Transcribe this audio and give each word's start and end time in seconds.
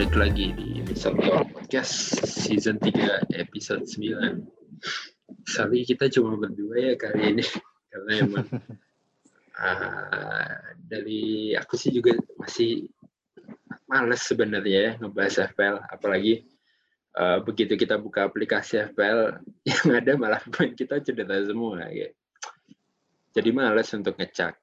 balik 0.00 0.16
lagi 0.16 0.48
di 0.56 0.80
Sabtu 0.96 1.28
Podcast 1.52 2.24
Season 2.24 2.80
3 2.80 3.36
Episode 3.36 3.84
9 3.84 5.44
Sorry 5.44 5.84
kita 5.84 6.08
cuma 6.08 6.40
berdua 6.40 6.72
ya 6.80 6.92
kali 6.96 7.36
ini. 7.36 7.44
Karena 7.92 8.12
emang 8.16 8.48
uh, 9.60 10.56
Dari 10.88 11.52
aku 11.52 11.76
sih 11.76 11.92
juga 11.92 12.16
masih 12.40 12.88
males 13.92 14.24
sebenarnya 14.24 14.80
ya 14.80 14.92
ngebahas 15.04 15.52
FPL 15.52 15.84
Apalagi 15.92 16.48
uh, 17.20 17.44
begitu 17.44 17.76
kita 17.76 18.00
buka 18.00 18.24
aplikasi 18.24 18.80
FPL 18.96 19.36
Yang 19.68 19.84
ada 20.00 20.12
malah 20.16 20.40
pemain 20.40 20.72
kita 20.72 21.04
cedera 21.04 21.44
semua 21.44 21.92
ya. 21.92 22.08
Jadi 23.36 23.52
males 23.52 23.92
untuk 23.92 24.16
ngecek 24.16 24.56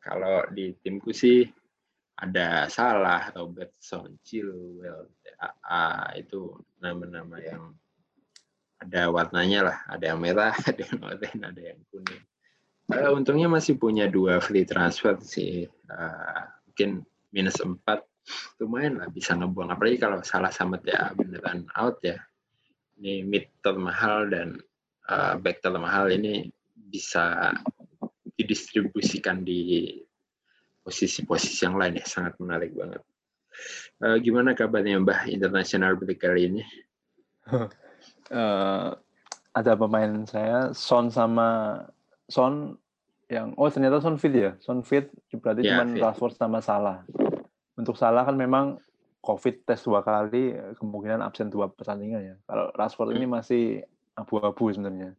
Kalau 0.00 0.48
di 0.48 0.72
timku 0.80 1.12
sih 1.12 1.59
ada 2.20 2.68
Salah, 2.68 3.32
Robertson, 3.32 4.20
Chilwell, 4.20 5.08
AA 5.40 6.20
itu 6.20 6.52
nama-nama 6.76 7.40
yang 7.40 7.72
ada 8.80 9.08
warnanya 9.08 9.60
lah, 9.72 9.78
ada 9.88 10.04
yang 10.12 10.20
merah, 10.20 10.52
ada 10.70 10.82
yang 10.84 11.00
oranye, 11.00 11.40
ada 11.40 11.62
yang 11.72 11.80
kuning. 11.88 12.22
Uh, 12.90 13.10
untungnya 13.14 13.48
masih 13.48 13.78
punya 13.80 14.10
dua 14.10 14.42
free 14.42 14.66
transfer 14.68 15.16
sih, 15.22 15.64
uh, 15.88 16.42
mungkin 16.68 17.06
minus 17.32 17.56
empat, 17.62 18.04
lumayan 18.60 19.00
lah 19.00 19.08
bisa 19.08 19.32
ngebuang. 19.38 19.72
Apalagi 19.72 19.96
kalau 19.96 20.20
salah 20.20 20.52
sama 20.52 20.76
ya 20.84 21.14
beneran 21.16 21.64
out 21.78 22.02
ya. 22.04 22.20
Ini 23.00 23.24
mid 23.24 23.48
termahal 23.64 24.28
dan 24.28 24.60
uh, 25.08 25.40
back 25.40 25.64
termahal 25.64 26.12
ini 26.12 26.52
bisa 26.76 27.54
didistribusikan 28.36 29.40
di 29.40 29.96
posisi-posisi 30.84 31.66
yang 31.68 31.76
lain 31.76 32.00
ya 32.00 32.06
sangat 32.06 32.36
menarik 32.40 32.72
banget. 32.72 33.02
Uh, 34.00 34.16
gimana 34.22 34.56
kabarnya 34.56 34.96
Mbah 35.02 35.28
International 35.28 35.92
Break 35.98 36.24
kali 36.24 36.48
ini? 36.48 36.62
uh, 38.32 38.96
ada 39.58 39.72
pemain 39.74 40.22
saya 40.24 40.70
Son 40.70 41.10
sama 41.10 41.82
Son 42.30 42.78
yang 43.30 43.54
oh 43.58 43.68
ternyata 43.70 44.02
Son 44.02 44.16
fit 44.16 44.34
ya 44.34 44.52
Son 44.62 44.82
fit 44.82 45.10
berarti 45.34 45.66
ya, 45.66 45.78
cuma 45.78 45.84
Rashford 46.10 46.34
sama 46.38 46.58
Salah. 46.62 47.04
Untuk 47.76 47.98
Salah 47.98 48.24
kan 48.24 48.38
memang 48.38 48.78
COVID 49.20 49.68
tes 49.68 49.84
dua 49.84 50.00
kali 50.00 50.56
kemungkinan 50.80 51.20
absen 51.20 51.52
dua 51.52 51.68
pertandingan 51.68 52.22
ya. 52.24 52.36
Kalau 52.48 52.72
Rashford 52.72 53.12
hmm. 53.12 53.18
ini 53.20 53.26
masih 53.28 53.64
abu-abu 54.16 54.72
sebenarnya. 54.72 55.12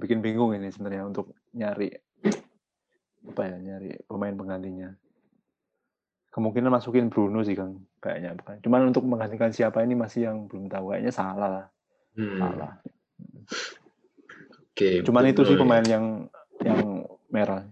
Bikin 0.00 0.24
bingung 0.24 0.56
ini 0.56 0.72
sebenarnya 0.72 1.04
untuk 1.04 1.36
nyari 1.52 1.92
apa 3.28 3.42
ya 3.46 3.56
nyari 3.58 3.90
pemain 4.06 4.34
penggantinya. 4.34 4.90
Kemungkinan 6.32 6.72
masukin 6.72 7.12
Bruno 7.12 7.44
sih 7.44 7.52
kang 7.52 7.84
kayaknya 8.00 8.32
bukan. 8.34 8.56
Cuman 8.64 8.88
untuk 8.88 9.04
menggantikan 9.04 9.52
siapa 9.52 9.84
ini 9.84 9.94
masih 9.94 10.32
yang 10.32 10.48
belum 10.48 10.72
tahu. 10.72 10.96
Kayaknya 10.96 11.12
salah 11.12 11.48
lah. 11.60 11.66
Hmm. 12.16 12.40
salah. 12.40 12.72
Oke 14.72 14.76
okay, 14.76 14.94
cuman 15.04 15.28
itu 15.28 15.44
sih 15.44 15.56
pemain 15.56 15.84
ya. 15.84 16.00
yang 16.00 16.06
yang 16.64 17.04
merah. 17.28 17.68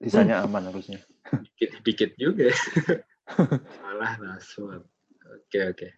Sisanya 0.00 0.40
hmm. 0.40 0.46
aman 0.48 0.62
harusnya. 0.72 0.98
Dikit 1.30 1.70
dikit 1.84 2.10
juga. 2.16 2.50
Salah 3.80 4.12
Rashford 4.20 4.84
oke 4.84 5.48
okay, 5.48 5.62
oke. 5.72 5.78
Okay. 5.78 5.90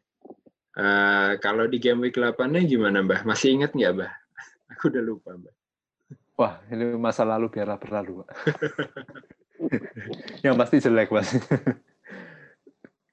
uh, 0.78 0.84
eh, 0.84 1.30
kalau 1.42 1.66
di 1.66 1.82
game 1.82 2.06
week 2.06 2.14
8 2.14 2.38
nya 2.54 2.62
gimana 2.62 3.02
mbah? 3.02 3.26
Masih 3.26 3.58
ingat 3.58 3.74
nggak 3.74 3.98
mbah? 3.98 4.12
Aku 4.76 4.92
udah 4.92 5.02
lupa 5.02 5.34
mbah 5.34 5.54
Wah, 6.34 6.58
ini 6.66 6.98
masa 6.98 7.22
lalu 7.22 7.46
biarlah 7.46 7.78
berlalu, 7.78 8.26
Pak. 8.26 8.28
yang 10.44 10.58
pasti 10.58 10.82
jelek, 10.82 11.14
Mas. 11.14 11.30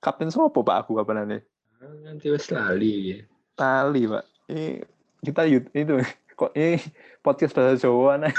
Kapten 0.01 0.33
sopo 0.33 0.65
Pak 0.65 0.85
aku 0.85 0.97
kapan 0.97 1.29
nanti? 1.29 1.37
Nanti 2.01 2.33
wis 2.33 2.49
lali 2.49 3.13
ya. 3.13 3.17
Lali, 3.61 4.09
Pak. 4.09 4.25
Ini 4.49 4.81
kita 5.21 5.45
itu 5.45 6.01
kok 6.33 6.49
ini 6.57 6.81
podcast 7.21 7.53
bahasa 7.53 7.85
Jawa 7.85 8.25
nih. 8.25 8.33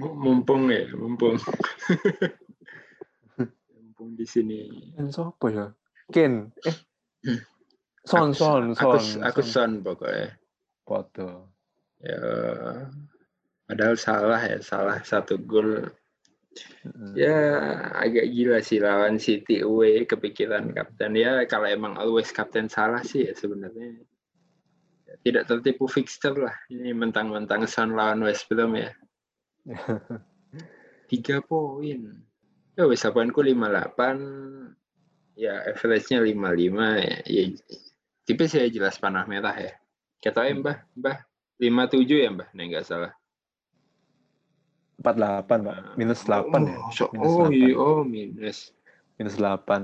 mumpung 0.00 0.72
ya, 0.72 0.88
mumpung. 0.96 1.36
mumpung 3.76 4.16
di 4.16 4.24
sini. 4.24 4.64
Ken 4.96 5.12
sopo 5.12 5.52
ya? 5.52 5.76
Ken. 6.08 6.48
Eh. 6.64 6.76
Son, 8.08 8.32
son, 8.32 8.72
son. 8.72 8.96
Aku, 8.96 9.28
aku 9.28 9.40
son 9.44 9.84
pokoknya. 9.84 10.40
Foto 10.88 11.59
ya 12.00 12.20
padahal 13.68 13.96
salah 14.00 14.40
ya 14.40 14.58
salah 14.64 14.98
satu 15.04 15.38
gol. 15.40 15.88
Ya 17.14 17.38
agak 17.94 18.26
gila 18.34 18.58
sih 18.58 18.82
lawan 18.82 19.22
City 19.22 19.62
away 19.62 20.02
kepikiran 20.02 20.74
kapten. 20.74 21.14
Ya 21.14 21.46
kalau 21.46 21.70
emang 21.70 21.94
always 21.94 22.34
kapten 22.34 22.66
salah 22.66 23.06
sih 23.06 23.30
ya 23.30 23.32
sebenarnya. 23.38 24.02
Tidak 25.20 25.44
tertipu 25.46 25.86
fixture 25.86 26.34
lah. 26.34 26.56
Ini 26.72 26.90
mentang-mentang 26.96 27.68
Son 27.70 27.94
lawan 27.94 28.24
West 28.26 28.50
Brom 28.50 28.74
ya. 28.74 28.90
Tiga 31.10 31.42
poin. 31.44 32.22
Ya 32.74 32.86
wes 32.86 33.04
poinku 33.06 33.42
lima 33.44 33.68
delapan. 33.70 34.18
Ya 35.38 35.62
average-nya 35.70 36.20
lima 36.20 36.52
lima 36.52 37.00
ya, 37.00 37.16
ya 37.24 37.42
tipis 38.28 38.52
ya 38.54 38.66
jelas 38.68 38.98
panah 39.00 39.24
merah 39.24 39.56
ya. 39.56 39.72
Kata 40.20 40.52
mbah 40.52 40.84
mbah 40.94 41.29
lima 41.60 41.84
tujuh 41.86 42.18
ya 42.24 42.28
mbak 42.32 42.48
nih 42.56 42.64
nggak 42.72 42.86
salah 42.88 43.12
empat 44.96 45.14
delapan 45.16 45.58
mbak 45.60 45.76
minus 46.00 46.20
delapan 46.24 46.60
ya 46.64 46.76
so, 46.96 47.04
minus 47.12 47.32
oh 47.36 47.46
8. 47.46 47.52
iya 47.52 47.70
oh 47.76 48.00
minus 48.02 48.58
minus 49.20 49.36
delapan 49.36 49.82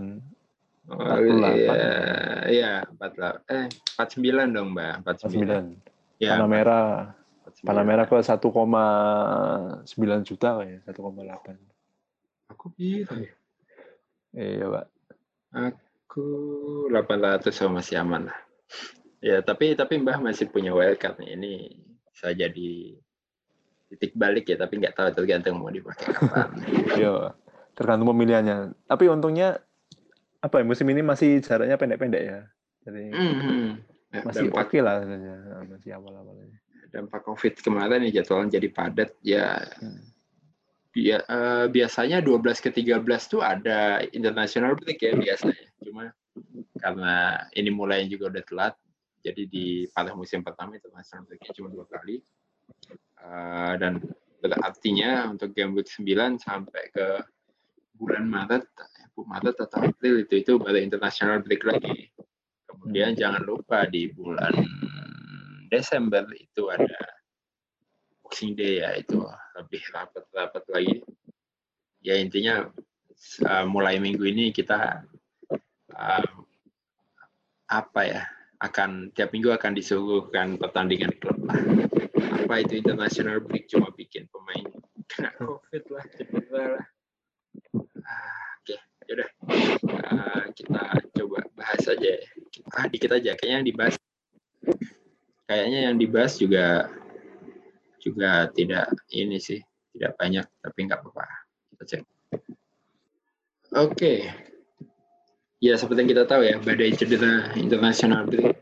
Oh, 0.87 1.19
iya, 1.19 2.47
iya, 2.47 2.73
empat 2.87 3.19
lah, 3.19 3.43
eh 3.51 3.67
empat 3.67 4.07
sembilan 4.07 4.47
dong 4.55 4.71
mbak, 4.71 5.03
empat 5.03 5.17
sembilan. 5.27 5.65
Ya, 6.23 6.39
Panamera, 6.39 7.11
Panamera 7.67 8.07
ke 8.07 8.23
satu 8.23 8.55
koma 8.55 8.87
sembilan 9.83 10.23
juta 10.23 10.63
kayak 10.63 10.87
satu 10.87 11.11
koma 11.11 11.27
delapan. 11.27 11.59
Aku 12.55 12.71
bilang 12.79 13.19
ya. 13.19 13.35
Iya 14.39 14.67
pak. 14.71 14.87
Aku 15.75 16.27
delapan 16.87 17.35
ratus 17.35 17.59
sama 17.59 17.83
masih 17.83 17.99
aman 17.99 18.31
lah. 18.31 18.39
Ya, 19.27 19.43
tapi 19.43 19.75
tapi 19.75 19.99
Mbah 19.99 20.23
masih 20.23 20.47
punya 20.47 20.71
wildcard 20.71 21.19
nih. 21.19 21.35
Ini 21.35 21.53
bisa 22.15 22.31
jadi 22.31 22.95
titik 23.91 24.15
balik 24.15 24.47
ya, 24.47 24.55
tapi 24.55 24.79
nggak 24.79 24.95
tahu 24.95 25.11
tergantung 25.19 25.59
mau 25.59 25.71
dipakai 25.75 26.15
kapan. 26.15 26.49
Iya, 27.03 27.35
tergantung 27.75 28.07
pemilihannya. 28.15 28.87
Tapi 28.87 29.05
untungnya 29.11 29.59
apa 30.39 30.63
ya 30.63 30.65
musim 30.65 30.87
ini 30.95 31.03
masih 31.03 31.43
jaraknya 31.43 31.75
pendek-pendek 31.75 32.23
ya. 32.23 32.41
Jadi 32.87 33.03
mm 33.11 33.35
-hmm. 33.35 33.67
masih 34.23 34.47
oke 34.55 34.63
okay 34.63 34.79
lah 34.79 35.03
masih 35.67 35.91
awal-awalnya. 35.99 36.63
Dampak 36.95 37.27
COVID 37.27 37.67
kemarin 37.67 38.07
ya 38.07 38.23
jadwalnya 38.23 38.63
jadi 38.63 38.69
padat 38.71 39.11
ya. 39.27 39.59
Hmm. 39.83 40.07
Bia, 40.97 41.21
uh, 41.29 41.69
biasanya 41.69 42.25
12 42.25 42.57
ke 42.65 42.73
13 42.73 43.05
tuh 43.29 43.45
ada 43.45 44.01
international 44.17 44.79
break 44.81 45.03
ya 45.03 45.13
biasanya. 45.13 45.67
Cuma 45.83 46.15
karena 46.81 47.45
ini 47.53 47.69
mulai 47.69 48.09
juga 48.09 48.33
udah 48.33 48.45
telat, 48.49 48.75
jadi 49.27 49.43
di 49.51 49.67
pada 49.91 50.15
musim 50.15 50.47
pertama 50.47 50.79
itu 50.79 50.87
international 50.87 51.27
breaknya 51.27 51.53
cuma 51.59 51.69
dua 51.75 51.87
kali. 51.91 52.23
Uh, 53.19 53.75
dan 53.83 53.99
artinya 54.63 55.27
untuk 55.27 55.51
game 55.51 55.75
week 55.75 55.91
9 55.91 56.39
sampai 56.39 56.83
ke 56.95 57.07
bulan 57.99 58.29
Maret, 58.31 58.63
Maret 59.19 59.57
atau 59.59 59.83
April 59.83 60.23
itu 60.23 60.45
itu 60.45 60.53
baru 60.63 60.79
international 60.79 61.43
break 61.43 61.67
lagi. 61.67 62.13
Kemudian 62.71 63.17
hmm. 63.17 63.21
jangan 63.21 63.43
lupa 63.43 63.89
di 63.91 64.13
bulan 64.15 64.55
Desember 65.67 66.23
itu 66.39 66.71
ada 66.71 67.01
Boxing 68.23 68.55
Day 68.55 68.85
ya 68.85 68.95
itu 68.95 69.19
lebih 69.59 69.83
rapat-rapat 69.91 70.65
lagi. 70.71 70.97
Ya 72.05 72.15
intinya 72.23 72.71
uh, 73.43 73.67
mulai 73.67 73.99
minggu 73.99 74.23
ini 74.23 74.55
kita 74.55 75.03
uh, 75.91 76.31
apa 77.67 78.03
ya 78.07 78.23
akan 78.61 79.13
tiap 79.13 79.33
minggu 79.33 79.53
akan 79.53 79.77
disuguhkan 79.77 80.57
pertandingan 80.57 81.13
klub 81.21 81.37
lah. 81.45 81.61
Apa 82.47 82.63
itu 82.63 82.79
international 82.81 83.43
break 83.45 83.69
cuma 83.69 83.93
bikin 83.93 84.31
pemain 84.33 84.65
kena 85.11 85.31
covid 85.39 85.85
lah, 85.93 86.05
cedera 86.15 86.65
lah. 86.79 86.87
Ah, 88.07 88.51
Oke, 88.63 88.75
okay, 88.75 88.81
yaudah 89.11 89.31
uh, 89.87 90.43
kita 90.55 90.83
coba 91.15 91.39
bahas 91.55 91.83
aja. 91.87 92.13
Ah, 92.75 92.87
dikit 92.91 93.15
aja. 93.15 93.35
Kayaknya 93.39 93.57
yang 93.63 93.69
dibahas, 93.69 93.95
kayaknya 95.47 95.81
yang 95.91 95.97
dibahas 95.97 96.33
juga 96.39 96.67
juga 98.03 98.47
tidak 98.55 98.87
ini 99.11 99.39
sih, 99.43 99.59
tidak 99.95 100.15
banyak, 100.19 100.47
tapi 100.63 100.79
nggak 100.87 101.01
apa-apa. 101.03 101.27
Kita 101.75 101.85
cek. 101.87 102.03
Oke, 103.75 103.91
okay. 103.93 104.19
Ya 105.67 105.75
seperti 105.75 106.07
yang 106.07 106.11
kita 106.15 106.25
tahu 106.31 106.47
ya, 106.47 106.57
badai 106.63 106.95
cedera 106.95 107.51
internasional 107.59 108.31
itu 108.31 108.55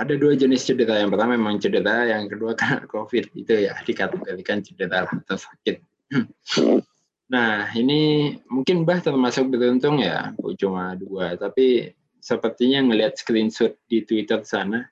ada 0.00 0.14
dua 0.16 0.32
jenis 0.38 0.64
cedera. 0.64 1.02
Yang 1.02 1.18
pertama 1.18 1.32
memang 1.36 1.56
cedera, 1.58 2.08
yang 2.08 2.30
kedua 2.30 2.54
karena 2.56 2.86
COVID 2.94 3.24
itu 3.36 3.52
ya 3.68 3.74
dikategorikan 3.82 4.62
cedera 4.64 5.06
atau 5.06 5.36
sakit. 5.36 5.76
Nah, 7.30 7.70
ini 7.78 8.34
mungkin 8.50 8.82
Bah 8.82 8.98
termasuk 8.98 9.54
beruntung 9.54 10.02
ya, 10.02 10.34
cuma 10.58 10.98
dua. 10.98 11.38
Tapi 11.38 11.94
sepertinya 12.18 12.82
ngelihat 12.90 13.22
screenshot 13.22 13.78
di 13.86 14.02
Twitter 14.02 14.42
sana, 14.42 14.82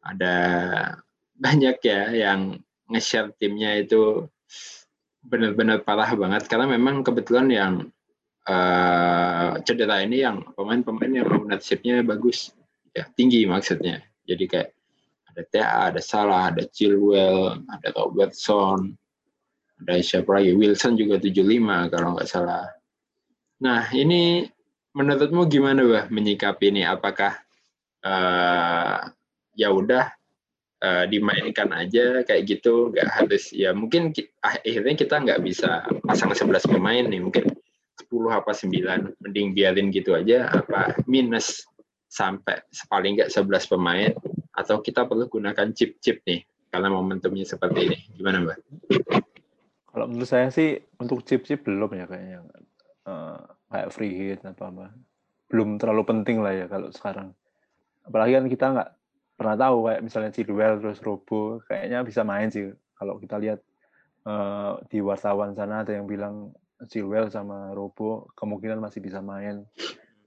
ada 0.00 0.36
banyak 1.36 1.76
ya 1.84 2.08
yang 2.08 2.56
nge-share 2.88 3.36
timnya 3.36 3.84
itu 3.84 4.24
benar-benar 5.20 5.84
parah 5.84 6.08
banget. 6.16 6.48
Karena 6.48 6.72
memang 6.72 7.04
kebetulan 7.04 7.52
yang 7.52 7.72
uh, 8.48 9.60
cedera 9.62 10.00
ini 10.02 10.24
yang 10.24 10.42
pemain-pemain 10.56 11.22
yang 11.22 11.28
ownership-nya 11.28 12.02
bagus, 12.02 12.56
ya 12.96 13.04
tinggi 13.14 13.44
maksudnya. 13.44 14.00
Jadi 14.24 14.44
kayak 14.48 14.70
ada 15.30 15.42
TA, 15.48 15.80
ada 15.92 16.00
Salah, 16.02 16.50
ada 16.50 16.64
Chilwell, 16.66 17.62
ada 17.68 17.88
Robertson, 17.94 18.96
ada 19.84 20.02
siapa 20.02 20.40
lagi 20.40 20.56
Wilson 20.56 20.98
juga 20.98 21.22
75 21.22 21.92
kalau 21.92 22.18
nggak 22.18 22.28
salah. 22.28 22.66
Nah 23.62 23.86
ini 23.94 24.42
menurutmu 24.96 25.46
gimana 25.46 25.86
bah 25.86 26.04
menyikapi 26.10 26.74
ini? 26.74 26.82
Apakah 26.82 27.38
uh, 28.02 28.98
ya 29.54 29.68
udah 29.70 30.10
uh, 30.82 31.04
dimainkan 31.06 31.70
aja 31.70 32.26
kayak 32.26 32.42
gitu, 32.58 32.90
nggak 32.90 33.06
harus 33.06 33.54
ya 33.54 33.70
mungkin 33.70 34.10
akhirnya 34.42 34.94
kita 34.98 35.14
nggak 35.22 35.40
bisa 35.46 35.86
pasang 36.02 36.34
11 36.34 36.66
pemain 36.66 37.06
nih 37.06 37.22
mungkin 37.22 37.46
10 38.08 38.32
apa 38.32 38.50
9 38.56 39.20
mending 39.20 39.52
biarin 39.52 39.92
gitu 39.92 40.16
aja 40.16 40.48
apa 40.48 40.96
minus 41.04 41.68
sampai 42.08 42.64
paling 42.88 43.20
nggak 43.20 43.30
11 43.30 43.68
pemain 43.68 44.12
atau 44.56 44.80
kita 44.80 45.04
perlu 45.04 45.28
gunakan 45.28 45.70
chip-chip 45.76 46.24
nih 46.24 46.42
karena 46.72 46.88
momentumnya 46.92 47.44
seperti 47.44 47.88
ini 47.88 47.98
gimana 48.16 48.44
mbak? 48.44 48.58
Kalau 49.88 50.04
menurut 50.08 50.28
saya 50.28 50.52
sih 50.52 50.76
untuk 51.00 51.24
chip-chip 51.24 51.64
belum 51.64 51.96
ya 51.96 52.04
kayaknya. 52.08 52.44
Uh, 53.08 53.40
kayak 53.72 53.88
free 53.92 54.12
hit 54.12 54.40
atau 54.44 54.68
apa. 54.68 54.92
Belum 55.48 55.80
terlalu 55.80 56.04
penting 56.04 56.44
lah 56.44 56.52
ya 56.52 56.66
kalau 56.68 56.92
sekarang. 56.92 57.32
Apalagi 58.04 58.36
kan 58.36 58.46
kita 58.48 58.66
nggak 58.76 58.90
pernah 59.38 59.56
tahu 59.56 59.76
kayak 59.88 60.00
misalnya 60.04 60.30
Chilwell 60.32 60.80
terus 60.80 61.00
Robo 61.00 61.64
kayaknya 61.64 62.04
bisa 62.04 62.20
main 62.24 62.52
sih. 62.52 62.68
Kalau 62.98 63.16
kita 63.16 63.40
lihat 63.40 63.64
uh, 64.28 64.76
di 64.92 65.00
wartawan 65.00 65.56
sana 65.56 65.84
ada 65.86 65.96
yang 65.96 66.04
bilang 66.04 66.52
Chilwell 66.86 67.32
sama 67.32 67.74
Robo 67.74 68.30
kemungkinan 68.38 68.78
masih 68.78 69.02
bisa 69.02 69.18
main. 69.18 69.66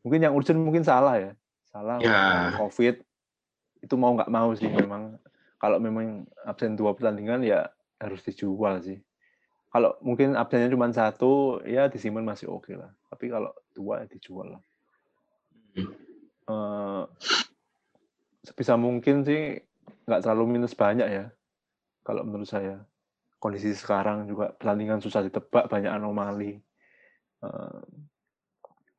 Mungkin 0.03 0.19
yang 0.19 0.35
urgent 0.35 0.59
mungkin 0.59 0.83
salah 0.83 1.15
ya. 1.15 1.31
Salah 1.71 2.03
ya. 2.03 2.57
COVID 2.59 2.99
itu 3.81 3.95
mau 3.95 4.11
nggak 4.19 4.27
mau 4.27 4.51
sih 4.51 4.67
memang. 4.67 5.15
Kalau 5.61 5.77
memang 5.77 6.25
absen 6.43 6.73
dua 6.73 6.97
pertandingan 6.97 7.45
ya 7.45 7.69
harus 8.01 8.25
dijual 8.25 8.81
sih 8.81 8.97
kalau 9.71 9.95
mungkin 10.03 10.35
absennya 10.35 10.67
cuma 10.67 10.91
satu 10.91 11.63
ya 11.63 11.87
disimpan 11.87 12.27
masih 12.27 12.51
oke 12.51 12.67
okay 12.67 12.75
lah 12.75 12.91
tapi 13.07 13.31
kalau 13.31 13.55
dua 13.71 14.03
ya 14.03 14.05
dijual 14.11 14.59
lah 14.59 14.61
uh, 16.51 17.03
sebisa 18.43 18.75
mungkin 18.75 19.23
sih 19.23 19.63
nggak 20.09 20.21
terlalu 20.27 20.59
minus 20.59 20.75
banyak 20.75 21.07
ya 21.07 21.25
kalau 22.03 22.27
menurut 22.27 22.51
saya 22.51 22.83
kondisi 23.41 23.73
sekarang 23.73 24.29
juga 24.29 24.53
pertandingan 24.53 25.01
susah 25.01 25.25
ditebak 25.25 25.65
banyak 25.65 25.89
anomali 25.89 26.61
uh, 27.41 27.81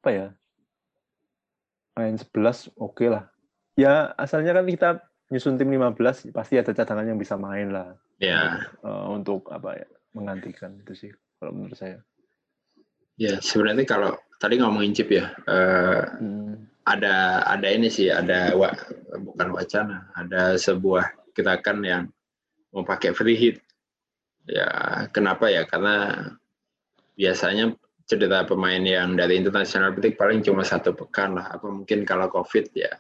apa 0.03 0.11
ya 0.11 0.27
main 1.95 2.19
11 2.19 2.27
oke 2.75 2.99
okay 2.99 3.09
lah 3.09 3.31
ya 3.79 4.11
asalnya 4.19 4.59
kan 4.59 4.67
kita 4.67 4.89
nyusun 5.31 5.55
tim 5.55 5.71
15 5.71 6.35
pasti 6.35 6.59
ada 6.59 6.75
cadangan 6.75 7.07
yang 7.07 7.21
bisa 7.23 7.39
main 7.39 7.71
lah 7.71 7.95
ya 8.19 8.59
yeah. 8.59 8.83
uh, 8.83 9.15
untuk 9.15 9.47
apa 9.55 9.79
ya 9.79 9.89
menggantikan 10.13 10.77
itu 10.83 10.93
sih 10.93 11.13
kalau 11.43 11.59
menurut 11.59 11.75
saya. 11.75 11.99
Ya 13.19 13.43
sebenarnya 13.43 13.83
kalau 13.83 14.15
tadi 14.39 14.63
ngomongin 14.63 14.95
chip 14.95 15.11
ya, 15.11 15.35
uh, 15.51 16.07
hmm. 16.23 16.71
ada 16.87 17.45
ada 17.51 17.67
ini 17.67 17.91
sih 17.91 18.09
ada 18.09 18.55
wa, 18.57 18.71
bukan 19.19 19.53
wacana, 19.53 20.07
ada 20.17 20.57
sebuah 20.57 21.35
gerakan 21.35 21.83
yang 21.83 22.03
mau 22.71 22.87
pakai 22.87 23.11
free 23.11 23.37
hit. 23.37 23.57
Ya 24.47 24.69
kenapa 25.15 25.49
ya? 25.49 25.63
Karena 25.67 26.27
biasanya 27.15 27.75
cedera 28.09 28.43
pemain 28.43 28.83
yang 28.83 29.15
dari 29.15 29.39
internasional 29.39 29.95
break 29.95 30.19
paling 30.19 30.43
cuma 30.43 30.67
satu 30.67 30.95
pekan 30.95 31.39
lah. 31.39 31.55
Apa 31.55 31.71
mungkin 31.71 32.03
kalau 32.03 32.31
covid 32.31 32.71
ya 32.75 32.91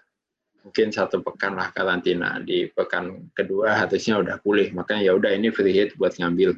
mungkin 0.63 0.95
satu 0.95 1.27
pekan 1.27 1.59
lah 1.59 1.75
karantina 1.75 2.39
di 2.39 2.71
pekan 2.71 3.35
kedua 3.35 3.83
harusnya 3.83 4.23
udah 4.23 4.39
pulih 4.39 4.71
makanya 4.71 5.11
ya 5.11 5.13
udah 5.19 5.35
ini 5.35 5.51
free 5.51 5.75
hit 5.75 5.99
buat 5.99 6.15
ngambil 6.23 6.55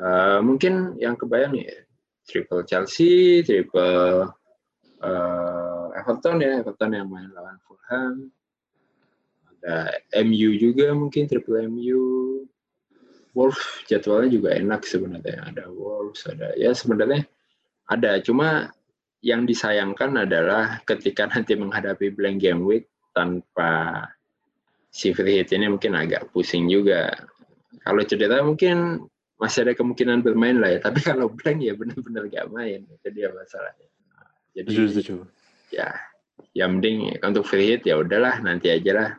Uh, 0.00 0.40
mungkin 0.40 0.96
yang 0.96 1.12
kebayang 1.12 1.60
ya 1.60 1.76
triple 2.24 2.64
Chelsea, 2.64 3.44
triple 3.44 4.32
uh, 5.04 5.86
Everton 5.92 6.40
ya, 6.40 6.64
Everton 6.64 6.96
yang 6.96 7.12
main 7.12 7.28
lawan 7.36 7.60
Fulham. 7.68 8.32
Ada 9.44 10.00
MU 10.24 10.56
juga 10.56 10.96
mungkin 10.96 11.28
triple 11.28 11.68
MU. 11.68 12.00
Wolves 13.32 13.86
jadwalnya 13.86 14.30
juga 14.30 14.50
enak 14.54 14.82
sebenarnya. 14.82 15.54
Ada 15.54 15.64
Wolves, 15.70 16.26
ada 16.26 16.50
ya 16.58 16.74
sebenarnya 16.74 17.26
ada. 17.86 18.18
Cuma 18.22 18.70
yang 19.20 19.44
disayangkan 19.44 20.24
adalah 20.26 20.80
ketika 20.88 21.28
nanti 21.28 21.54
menghadapi 21.54 22.10
blank 22.16 22.40
game 22.40 22.64
week 22.64 22.88
tanpa 23.12 24.06
si 24.90 25.14
free 25.14 25.38
hit 25.38 25.54
ini 25.54 25.70
mungkin 25.70 25.94
agak 25.94 26.32
pusing 26.34 26.66
juga. 26.66 27.12
Kalau 27.86 28.02
cedera 28.02 28.42
mungkin 28.42 29.06
masih 29.40 29.64
ada 29.64 29.72
kemungkinan 29.78 30.20
bermain 30.20 30.58
lah 30.58 30.76
ya. 30.76 30.78
Tapi 30.86 31.00
kalau 31.00 31.30
blank 31.30 31.58
ya 31.62 31.72
benar-benar 31.78 32.26
gak 32.28 32.46
main. 32.50 32.84
Itu 32.84 33.08
dia 33.14 33.30
masalahnya. 33.30 33.86
Jadi 34.50 34.90
setuju, 34.90 35.22
ya, 35.70 35.94
yang 36.58 36.82
mending 36.82 37.22
untuk 37.22 37.46
free 37.46 37.70
hit 37.70 37.86
ya 37.86 38.02
udahlah 38.02 38.42
nanti 38.42 38.66
aja 38.66 38.92
lah. 38.92 39.10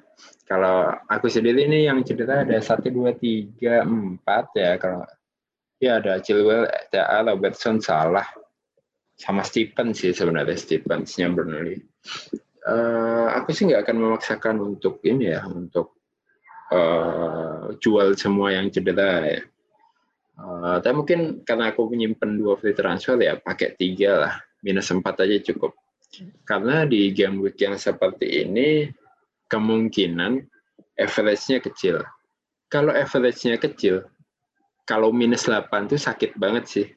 Kalau 0.45 0.91
aku 1.07 1.31
sendiri 1.31 1.63
ini 1.65 1.87
yang 1.87 2.03
cedera 2.03 2.43
ada 2.43 2.59
satu 2.59 2.91
dua 2.91 3.15
tiga 3.15 3.87
empat 3.87 4.51
ya 4.57 4.75
kalau 4.75 5.07
ya 5.79 5.97
ada 6.03 6.19
Chilwell, 6.19 6.67
TA, 6.91 7.23
Robertson, 7.23 7.79
Salah, 7.79 8.27
sama 9.15 9.41
Stephen 9.47 9.95
sih 9.95 10.11
sebenarnya 10.11 10.59
Stephensnya 10.59 11.31
Burnley. 11.31 11.79
Uh, 12.61 13.31
aku 13.33 13.55
sih 13.55 13.71
nggak 13.71 13.89
akan 13.89 13.97
memaksakan 13.97 14.55
untuk 14.61 15.01
ini 15.07 15.33
ya 15.33 15.41
untuk 15.49 15.97
uh, 16.69 17.73
jual 17.81 18.13
semua 18.13 18.53
yang 18.53 18.69
cedera 18.69 19.25
ya 19.25 19.41
Uh, 20.41 20.81
tapi 20.81 20.95
mungkin 20.97 21.19
karena 21.45 21.69
aku 21.69 21.85
menyimpan 21.85 22.33
dua 22.33 22.57
free 22.57 22.73
transfer 22.73 23.13
ya 23.21 23.37
pakai 23.37 23.77
tiga 23.77 24.25
lah 24.25 24.33
minus 24.65 24.89
empat 24.89 25.21
aja 25.21 25.37
cukup. 25.53 25.77
Karena 26.43 26.83
di 26.83 27.13
game 27.13 27.39
week 27.39 27.61
yang 27.61 27.77
seperti 27.77 28.43
ini 28.43 28.89
kemungkinan 29.51 30.47
average-nya 30.95 31.59
kecil. 31.59 31.99
Kalau 32.71 32.95
average-nya 32.95 33.59
kecil, 33.59 34.07
kalau 34.87 35.11
minus 35.11 35.43
8 35.43 35.91
tuh 35.91 35.99
sakit 35.99 36.39
banget 36.39 36.65
sih. 36.71 36.87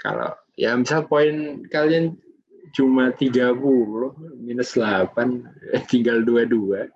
Kalau 0.00 0.32
ya 0.56 0.72
misal 0.72 1.04
poin 1.04 1.68
kalian 1.68 2.16
cuma 2.72 3.12
30, 3.12 3.60
minus 4.40 4.72
8, 4.72 5.86
tinggal 5.92 6.24
22 6.24 6.88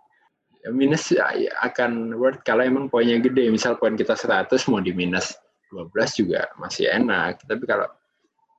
minus 0.75 1.15
ya, 1.15 1.31
ya, 1.39 1.53
akan 1.65 2.13
worth 2.19 2.43
kalau 2.45 2.67
emang 2.67 2.91
poinnya 2.91 3.23
gede. 3.23 3.49
Misal 3.49 3.79
poin 3.79 3.95
kita 3.97 4.19
100 4.19 4.51
mau 4.69 4.83
di 4.83 4.93
minus 4.93 5.37
12 5.73 6.21
juga 6.25 6.49
masih 6.59 6.91
enak. 6.91 7.45
Tapi 7.47 7.65
kalau 7.65 7.89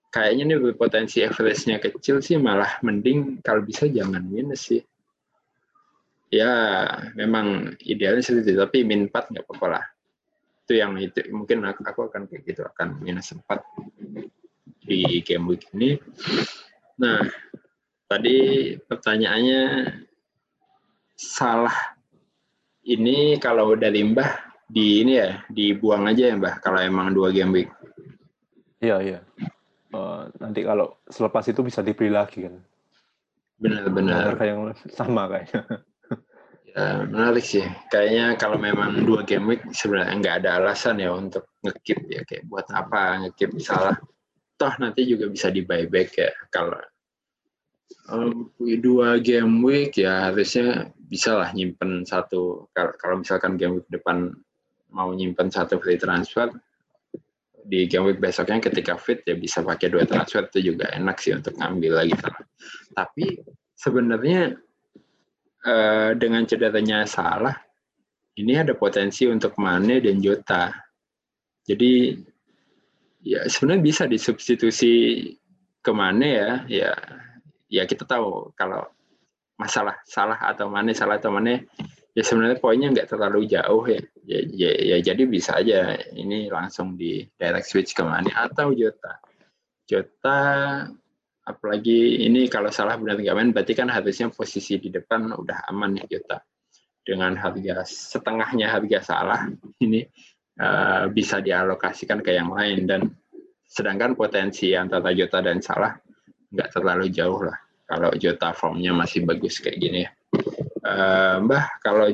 kayaknya 0.09 0.55
nih 0.55 0.73
potensi 0.73 1.21
average-nya 1.21 1.77
kecil 1.83 2.23
sih 2.23 2.39
malah 2.39 2.79
mending 2.81 3.43
kalau 3.43 3.61
bisa 3.61 3.85
jangan 3.89 4.23
minus 4.25 4.71
sih. 4.73 4.81
Ya 6.29 6.53
memang 7.17 7.73
idealnya 7.81 8.21
sih 8.21 8.37
tapi 8.53 8.85
min 8.85 9.09
4 9.09 9.33
nggak 9.33 9.45
apa-apa 9.49 9.67
lah. 9.67 9.85
Itu 10.65 10.77
yang 10.77 10.93
itu 11.01 11.25
mungkin 11.33 11.65
aku, 11.65 11.81
aku 11.81 11.99
akan 12.13 12.29
kayak 12.29 12.45
gitu 12.45 12.61
akan 12.65 13.01
minus 13.01 13.33
4 13.33 13.45
di 14.85 15.21
game 15.25 15.45
week 15.49 15.65
ini. 15.73 15.97
Nah, 17.01 17.25
tadi 18.05 18.37
pertanyaannya 18.77 19.61
salah 21.17 21.73
ini 22.85 23.37
kalau 23.37 23.75
udah 23.75 23.91
limbah 23.91 24.49
di 24.69 25.01
ini 25.01 25.17
ya 25.17 25.41
dibuang 25.49 26.05
aja 26.05 26.29
ya 26.29 26.35
mbah 26.37 26.61
kalau 26.61 26.79
emang 26.81 27.13
dua 27.13 27.33
game 27.33 27.53
week. 27.53 27.69
Iya 28.79 28.97
iya. 29.01 29.19
Uh, 29.89 30.29
nanti 30.37 30.61
kalau 30.61 31.01
selepas 31.09 31.43
itu 31.49 31.65
bisa 31.65 31.81
dibeli 31.81 32.13
lagi 32.13 32.45
kan. 32.45 32.61
Benar-benar. 33.57 34.37
Kayak 34.37 34.53
yang 34.53 34.61
sama 34.93 35.27
kayaknya. 35.27 35.61
Ya, 36.79 37.03
menarik 37.03 37.43
sih. 37.43 37.67
Kayaknya 37.91 38.39
kalau 38.39 38.55
memang 38.55 39.03
dua 39.03 39.27
game 39.27 39.51
week 39.51 39.67
sebenarnya 39.75 40.15
nggak 40.15 40.35
ada 40.43 40.49
alasan 40.63 41.03
ya 41.03 41.11
untuk 41.11 41.51
ngekip 41.59 42.07
ya 42.07 42.23
kayak 42.23 42.47
buat 42.47 42.71
apa 42.71 43.27
ngekip 43.27 43.59
salah. 43.59 43.99
Toh 44.55 44.73
nanti 44.79 45.03
juga 45.03 45.27
bisa 45.27 45.51
di 45.51 45.59
buyback 45.59 46.09
ya 46.15 46.31
kalau 46.47 46.79
um, 48.15 48.47
dua 48.79 49.19
game 49.19 49.59
week 49.59 49.99
ya 49.99 50.31
harusnya 50.31 50.87
bisa 50.95 51.35
lah 51.35 51.51
nyimpen 51.51 52.07
satu 52.07 52.71
kalau 52.71 53.27
misalkan 53.27 53.59
game 53.59 53.83
week 53.83 53.87
depan 53.91 54.31
mau 54.95 55.11
nyimpen 55.11 55.51
satu 55.51 55.83
free 55.83 55.99
transfer 55.99 56.47
di 57.67 57.91
game 57.91 58.07
week 58.07 58.23
besoknya 58.23 58.63
ketika 58.63 58.95
fit 58.95 59.19
ya 59.27 59.35
bisa 59.35 59.67
pakai 59.67 59.91
dua 59.91 60.07
transfer 60.07 60.47
itu 60.47 60.71
juga 60.71 60.87
enak 60.95 61.19
sih 61.19 61.35
untuk 61.35 61.59
ngambil 61.59 61.91
lagi. 62.07 62.15
Tapi 62.95 63.35
sebenarnya 63.75 64.55
uh, 65.65 66.11
dengan 66.15 66.43
cederanya 66.45 67.03
salah 67.09 67.55
ini 68.39 68.55
ada 68.55 68.71
potensi 68.71 69.27
untuk 69.27 69.59
Mane 69.59 69.99
dan 69.99 70.23
Jota. 70.23 70.71
Jadi 71.67 72.15
ya 73.19 73.43
sebenarnya 73.51 73.83
bisa 73.83 74.03
disubstitusi 74.07 74.93
ke 75.83 75.91
Mane 75.91 76.29
ya. 76.31 76.49
Ya 76.71 76.91
ya 77.67 77.83
kita 77.83 78.07
tahu 78.07 78.55
kalau 78.55 78.87
masalah 79.59 79.99
salah 80.07 80.39
atau 80.39 80.71
Mane 80.71 80.95
salah 80.95 81.19
atau 81.19 81.35
Mane 81.35 81.67
ya 82.15 82.23
sebenarnya 82.23 82.63
poinnya 82.63 82.95
nggak 82.95 83.11
terlalu 83.11 83.43
jauh 83.43 83.83
ya. 83.91 83.99
Ya, 84.23 84.39
ya. 84.47 84.71
ya 84.95 84.97
jadi 85.03 85.23
bisa 85.27 85.59
aja 85.59 85.99
ini 86.15 86.47
langsung 86.47 86.95
di 86.95 87.27
direct 87.35 87.67
switch 87.67 87.91
ke 87.91 88.07
Mane 88.07 88.31
atau 88.31 88.71
Jota. 88.71 89.19
Jota 89.83 90.39
apalagi 91.49 92.29
ini 92.29 92.45
kalau 92.45 92.69
salah 92.69 92.93
benar 93.01 93.17
nggak 93.17 93.33
main 93.33 93.49
berarti 93.49 93.73
kan 93.73 93.89
harusnya 93.89 94.29
posisi 94.29 94.77
di 94.77 94.93
depan 94.93 95.33
udah 95.33 95.65
aman 95.73 95.97
ya 95.97 96.05
Jota 96.05 96.37
dengan 97.01 97.33
harga 97.33 97.81
setengahnya 97.89 98.69
harga 98.69 98.99
salah 99.01 99.49
ini 99.85 100.05
uh, 100.61 101.09
bisa 101.09 101.41
dialokasikan 101.41 102.21
ke 102.21 102.37
yang 102.37 102.53
lain 102.53 102.85
dan 102.85 103.01
sedangkan 103.65 104.13
potensi 104.13 104.77
antara 104.77 105.09
Jota 105.17 105.41
dan 105.41 105.61
Salah 105.61 105.97
nggak 106.49 106.69
terlalu 106.69 107.09
jauh 107.09 107.41
lah 107.41 107.57
kalau 107.89 108.13
Jota 108.13 108.53
formnya 108.53 108.93
masih 108.93 109.25
bagus 109.25 109.57
kayak 109.57 109.81
gini 109.81 109.99
ya. 110.05 110.11
Uh, 110.85 111.41
mbah 111.41 111.65
kalau 111.81 112.13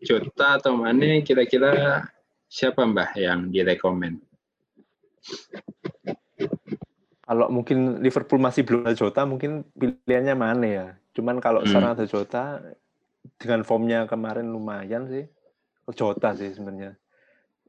Jota 0.00 0.56
atau 0.56 0.80
Mane 0.80 1.20
kira-kira 1.20 2.00
siapa 2.48 2.88
Mbah 2.88 3.12
yang 3.20 3.52
direkomend? 3.52 4.24
Kalau 7.30 7.46
mungkin 7.46 8.02
Liverpool 8.02 8.42
masih 8.42 8.66
belum 8.66 8.90
ada 8.90 8.98
Jota, 8.98 9.22
mungkin 9.22 9.62
pilihannya 9.78 10.34
Mane 10.34 10.68
ya. 10.74 10.86
Cuman 11.14 11.38
kalau 11.38 11.62
hmm. 11.62 11.70
sekarang 11.70 11.90
ada 11.94 12.06
Jota, 12.10 12.58
dengan 13.38 13.62
formnya 13.62 14.10
kemarin 14.10 14.50
lumayan 14.50 15.06
sih. 15.06 15.30
Jota 15.94 16.34
sih 16.34 16.50
sebenarnya. 16.50 16.98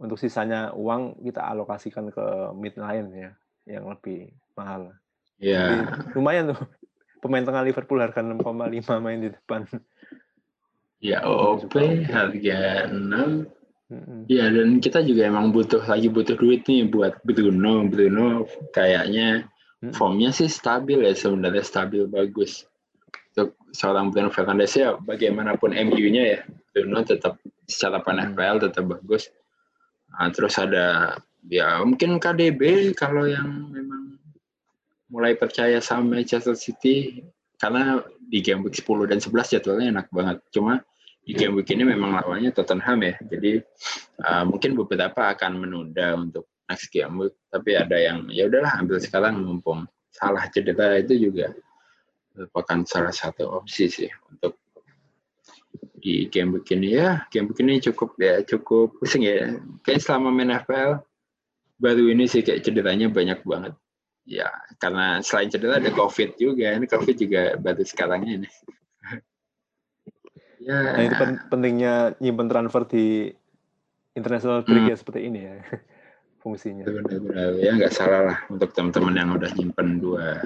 Untuk 0.01 0.17
sisanya 0.17 0.73
uang 0.73 1.21
kita 1.21 1.45
alokasikan 1.45 2.09
ke 2.09 2.25
mid 2.57 2.73
line 2.73 3.09
ya, 3.13 3.31
yang 3.69 3.85
lebih 3.85 4.33
mahal. 4.57 4.97
Iya. 5.37 5.89
Lumayan 6.17 6.57
tuh. 6.57 6.61
Pemain 7.21 7.45
tengah 7.45 7.61
Liverpool 7.61 8.01
harga 8.01 8.25
6,5 8.25 8.97
main 8.97 9.21
di 9.21 9.29
depan. 9.29 9.69
Ya, 10.97 11.21
OP 11.21 11.77
harga 12.09 12.89
6. 12.89 13.45
Iya, 14.25 14.47
dan 14.49 14.79
kita 14.79 15.03
juga 15.03 15.27
emang 15.27 15.51
butuh 15.51 15.83
lagi 15.85 16.07
butuh 16.07 16.33
duit 16.39 16.65
nih 16.65 16.87
buat 16.89 17.19
Bruno. 17.21 17.85
Bruno 17.85 18.47
kayaknya 18.71 19.50
formnya 19.89 20.29
sih 20.29 20.45
stabil 20.45 21.01
ya 21.01 21.13
sebenarnya 21.17 21.65
stabil 21.65 22.05
bagus 22.05 22.69
untuk 23.33 23.57
seorang 23.73 24.13
Bruno 24.13 24.29
Fernandes 24.29 24.77
ya 24.77 24.93
bagaimanapun 25.01 25.73
MU-nya 25.73 26.23
ya 26.38 26.39
Bruno 26.69 27.01
tetap 27.01 27.41
secara 27.65 28.03
NFL 28.03 28.69
tetap 28.69 28.85
bagus. 28.85 29.31
Nah, 30.11 30.29
terus 30.29 30.59
ada 30.59 31.17
ya 31.47 31.81
mungkin 31.81 32.19
KDB 32.19 32.93
kalau 32.93 33.25
yang 33.25 33.71
memang 33.71 34.19
mulai 35.11 35.33
percaya 35.35 35.79
sama 35.79 36.19
Manchester 36.19 36.55
City 36.55 37.23
karena 37.57 38.03
di 38.31 38.39
game 38.39 38.63
week 38.63 38.79
10 38.79 39.11
dan 39.11 39.19
11 39.19 39.53
jadwalnya 39.57 39.88
enak 40.00 40.07
banget. 40.11 40.38
Cuma 40.51 40.83
di 41.23 41.31
game 41.35 41.55
week 41.55 41.71
ini 41.71 41.88
memang 41.88 42.15
lawannya 42.15 42.51
Tottenham 42.51 43.00
ya. 43.03 43.15
Jadi 43.23 43.59
uh, 44.23 44.43
mungkin 44.47 44.75
beberapa 44.75 45.31
akan 45.35 45.51
menunda 45.59 46.15
untuk 46.15 46.47
game. 46.87 47.27
Week, 47.27 47.35
tapi 47.51 47.75
ada 47.75 47.97
yang 47.97 48.29
ya 48.31 48.47
udahlah 48.47 48.79
ambil 48.79 48.97
sekarang 49.01 49.41
mumpung 49.43 49.83
salah 50.11 50.47
cedera 50.51 50.99
itu 50.99 51.29
juga 51.29 51.55
merupakan 52.35 52.83
salah 52.87 53.11
satu 53.11 53.47
opsi 53.51 53.91
sih 53.91 54.11
untuk 54.31 54.59
di 56.01 56.27
game 56.31 56.59
begini. 56.59 56.95
Ya 56.95 57.27
game 57.29 57.51
begini 57.51 57.83
cukup 57.83 58.15
ya 58.17 58.41
cukup 58.47 58.95
pusing 58.99 59.27
ya. 59.27 59.59
Kayak 59.83 60.01
selama 60.03 60.31
main 60.31 60.51
FPL 60.63 61.03
baru 61.81 62.03
ini 62.13 62.29
sih 62.29 62.45
kayak 62.45 62.63
cederanya 62.63 63.11
banyak 63.11 63.43
banget. 63.43 63.73
Ya 64.23 64.47
karena 64.79 65.19
selain 65.25 65.51
cedera 65.51 65.77
ada 65.81 65.91
covid 65.91 66.35
juga. 66.39 66.71
Ini 66.75 66.87
covid 66.87 67.15
juga 67.17 67.41
baru 67.59 67.83
sekarang 67.83 68.27
ini. 68.27 68.49
Ya. 70.61 70.93
Nah, 70.93 71.01
itu 71.01 71.17
pentingnya 71.49 72.13
nyimpen 72.21 72.45
transfer 72.45 72.85
di 72.85 73.33
international 74.15 74.63
break 74.67 74.83
hmm. 74.87 74.91
ya 74.91 74.95
seperti 74.95 75.19
ini 75.27 75.39
ya 75.47 75.55
fungsinya 76.41 76.83
benar-benar 76.83 77.62
ya 77.62 77.77
nggak 77.77 77.93
salah 77.93 78.21
lah 78.27 78.38
untuk 78.50 78.74
teman-teman 78.74 79.13
yang 79.13 79.29
udah 79.38 79.51
nyimpen 79.53 80.01
dua 80.01 80.41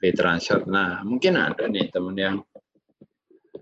free 0.00 0.16
transfer. 0.16 0.64
Nah, 0.64 1.04
mungkin 1.04 1.36
ada 1.36 1.68
nih 1.68 1.92
teman 1.92 2.16
yang 2.16 2.36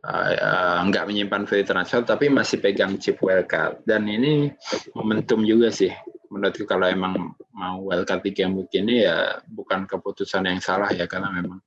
uh, 0.07 0.83
uh, 0.87 1.05
menyimpan 1.05 1.51
free 1.51 1.67
transfer 1.67 2.07
tapi 2.07 2.31
masih 2.31 2.63
pegang 2.63 2.95
chip 3.03 3.19
wildcard. 3.19 3.83
Dan 3.83 4.07
ini 4.07 4.47
momentum 4.95 5.43
juga 5.43 5.75
sih. 5.75 5.91
Menurutku 6.31 6.63
kalau 6.63 6.87
emang 6.87 7.35
mau 7.51 7.91
wildcard 7.91 8.23
di 8.23 8.31
game 8.31 8.63
begini 8.63 9.03
ya 9.03 9.43
bukan 9.51 9.91
keputusan 9.91 10.47
yang 10.47 10.63
salah 10.63 10.95
ya 10.95 11.11
karena 11.11 11.35
memang 11.35 11.59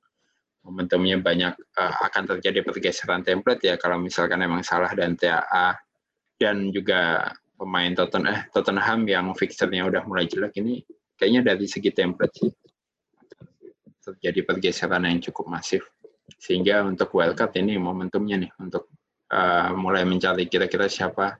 momentumnya 0.64 1.20
banyak 1.20 1.54
uh, 1.76 1.96
akan 2.08 2.38
terjadi 2.38 2.64
pergeseran 2.64 3.28
template 3.28 3.68
ya 3.68 3.76
kalau 3.76 4.00
misalkan 4.00 4.40
emang 4.40 4.64
salah 4.64 4.94
dan 4.94 5.18
TAA 5.20 5.76
dan 6.38 6.70
juga 6.70 7.34
pemain 7.62 7.94
Tottenham 7.94 8.34
eh 8.34 8.42
Tottenham 8.50 9.06
yang 9.06 9.26
fixernya 9.38 9.86
udah 9.86 10.02
mulai 10.10 10.26
jelek 10.26 10.58
ini 10.58 10.82
kayaknya 11.14 11.54
dari 11.54 11.70
segi 11.70 11.94
template 11.94 12.34
sih 12.34 12.52
terjadi 14.02 14.42
pergeseran 14.42 15.06
yang 15.06 15.22
cukup 15.22 15.46
masif 15.46 15.86
sehingga 16.42 16.82
untuk 16.82 17.14
wildcard 17.14 17.54
ini 17.62 17.78
momentumnya 17.78 18.42
nih 18.42 18.52
untuk 18.58 18.90
uh, 19.30 19.70
mulai 19.78 20.02
mencari 20.10 20.50
kira-kira 20.50 20.90
siapa 20.90 21.38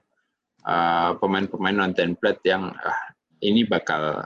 eh, 0.62 1.10
pemain-pemain 1.18 1.74
non 1.74 1.90
template 1.90 2.42
yang 2.46 2.70
uh, 2.70 3.02
ini 3.42 3.66
bakal 3.66 4.22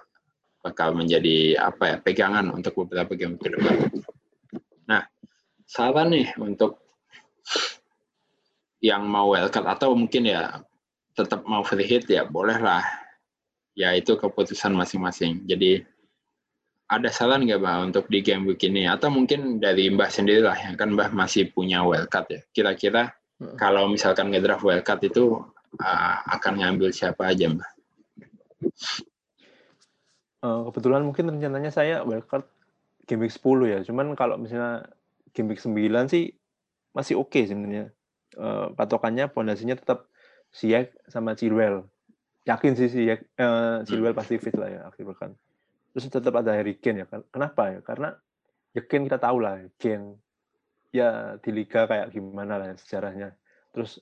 bakal 0.60 0.92
menjadi 0.92 1.56
apa 1.56 1.84
ya 1.86 1.96
pegangan 2.02 2.52
untuk 2.52 2.84
beberapa 2.84 3.16
game 3.16 3.40
ke 3.40 3.54
depan. 3.54 3.88
Nah, 4.90 5.06
saran 5.64 6.12
nih 6.12 6.34
untuk 6.36 6.82
yang 8.82 9.06
mau 9.08 9.32
wildcard 9.32 9.64
atau 9.64 9.94
mungkin 9.96 10.28
ya 10.28 10.60
tetap 11.16 11.48
mau 11.48 11.64
free 11.64 11.88
hit 11.88 12.04
ya 12.06 12.28
bolehlah. 12.28 12.84
Ya 13.76 13.92
itu 13.96 14.16
keputusan 14.16 14.72
masing-masing. 14.76 15.48
Jadi 15.48 15.84
ada 16.86 17.10
saran 17.10 17.42
nggak 17.42 17.60
Mbak 17.60 17.76
untuk 17.92 18.04
di 18.06 18.22
game 18.22 18.46
week 18.46 18.62
ini? 18.62 18.86
Atau 18.86 19.10
mungkin 19.10 19.58
dari 19.58 19.90
Mbak 19.90 20.10
sendiri 20.12 20.44
lah, 20.44 20.56
yang 20.56 20.78
kan 20.78 20.94
Mbak 20.94 21.12
masih 21.12 21.50
punya 21.50 21.82
wildcard 21.82 22.28
ya. 22.30 22.40
Kira-kira 22.54 23.10
hmm. 23.42 23.58
kalau 23.58 23.90
misalkan 23.90 24.30
ngedraft 24.30 24.62
wildcard 24.62 25.02
itu 25.04 25.44
uh, 25.82 26.16
akan 26.30 26.62
ngambil 26.62 26.94
siapa 26.94 27.34
aja 27.34 27.50
Mbak? 27.50 27.70
Uh, 30.46 30.70
kebetulan 30.70 31.02
mungkin 31.02 31.26
rencananya 31.32 31.74
saya 31.74 32.06
wildcard 32.06 32.46
game 33.04 33.26
week 33.26 33.34
10 33.34 33.72
ya. 33.72 33.78
Cuman 33.82 34.14
kalau 34.14 34.38
misalnya 34.38 34.86
game 35.34 35.52
week 35.52 35.60
9 35.60 35.74
sih 36.06 36.32
masih 36.94 37.18
oke 37.18 37.34
okay 37.34 37.50
sebenarnya. 37.50 37.90
Uh, 38.36 38.70
patokannya 38.76 39.26
pondasinya 39.32 39.74
tetap 39.74 40.06
Siak 40.56 41.12
sama 41.12 41.36
Chilwell. 41.36 41.84
Yakin 42.48 42.72
sih 42.78 42.88
Siak, 42.88 43.36
Chilwell 43.84 44.16
hmm. 44.16 44.20
pasti 44.20 44.40
fit 44.40 44.56
lah 44.56 44.72
ya 44.72 44.80
akhir 44.88 45.04
pekan. 45.12 45.36
Terus 45.92 46.08
tetap 46.08 46.32
ada 46.40 46.56
Harry 46.56 46.80
Kane 46.80 47.04
ya 47.04 47.06
kenapa 47.28 47.76
ya? 47.76 47.80
Karena 47.84 48.16
ya 48.72 48.82
Kane 48.84 49.04
kita 49.08 49.20
tahu 49.20 49.36
lah 49.44 49.60
Kane 49.76 50.16
ya 50.92 51.36
di 51.40 51.50
liga 51.52 51.84
kayak 51.84 52.08
gimana 52.12 52.56
lah 52.56 52.72
sejarahnya. 52.76 53.36
Terus 53.76 54.00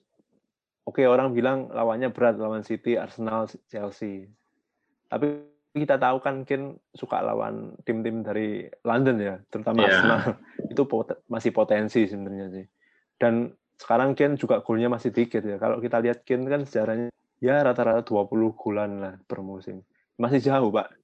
oke 0.87 1.03
okay, 1.03 1.07
orang 1.11 1.35
bilang 1.35 1.71
lawannya 1.75 2.15
berat 2.15 2.39
lawan 2.39 2.63
City 2.63 2.95
Arsenal 2.95 3.51
Chelsea. 3.67 4.31
Tapi 5.11 5.43
kita 5.75 5.99
tahu 5.99 6.23
kan 6.23 6.47
Kane 6.47 6.79
suka 6.95 7.19
lawan 7.19 7.75
tim-tim 7.83 8.23
dari 8.23 8.71
London 8.87 9.19
ya 9.19 9.35
terutama 9.51 9.83
yeah. 9.83 9.91
Arsenal. 9.91 10.21
Itu 10.75 10.87
pot 10.87 11.11
masih 11.27 11.51
potensi 11.51 12.07
sebenarnya 12.07 12.47
sih. 12.55 12.65
Dan 13.19 13.51
sekarang 13.79 14.15
Kane 14.15 14.39
juga 14.39 14.63
golnya 14.63 14.87
masih 14.87 15.11
dikit 15.11 15.43
ya. 15.43 15.59
Kalau 15.59 15.83
kita 15.83 15.99
lihat 15.99 16.23
Kane 16.23 16.47
kan 16.47 16.63
sejarahnya 16.63 17.09
ya 17.43 17.61
rata-rata 17.61 18.07
20 18.07 18.55
golan 18.55 18.91
lah 19.03 19.15
per 19.27 19.43
musim. 19.43 19.83
Masih 20.17 20.41
jauh 20.41 20.71
pak. 20.71 20.95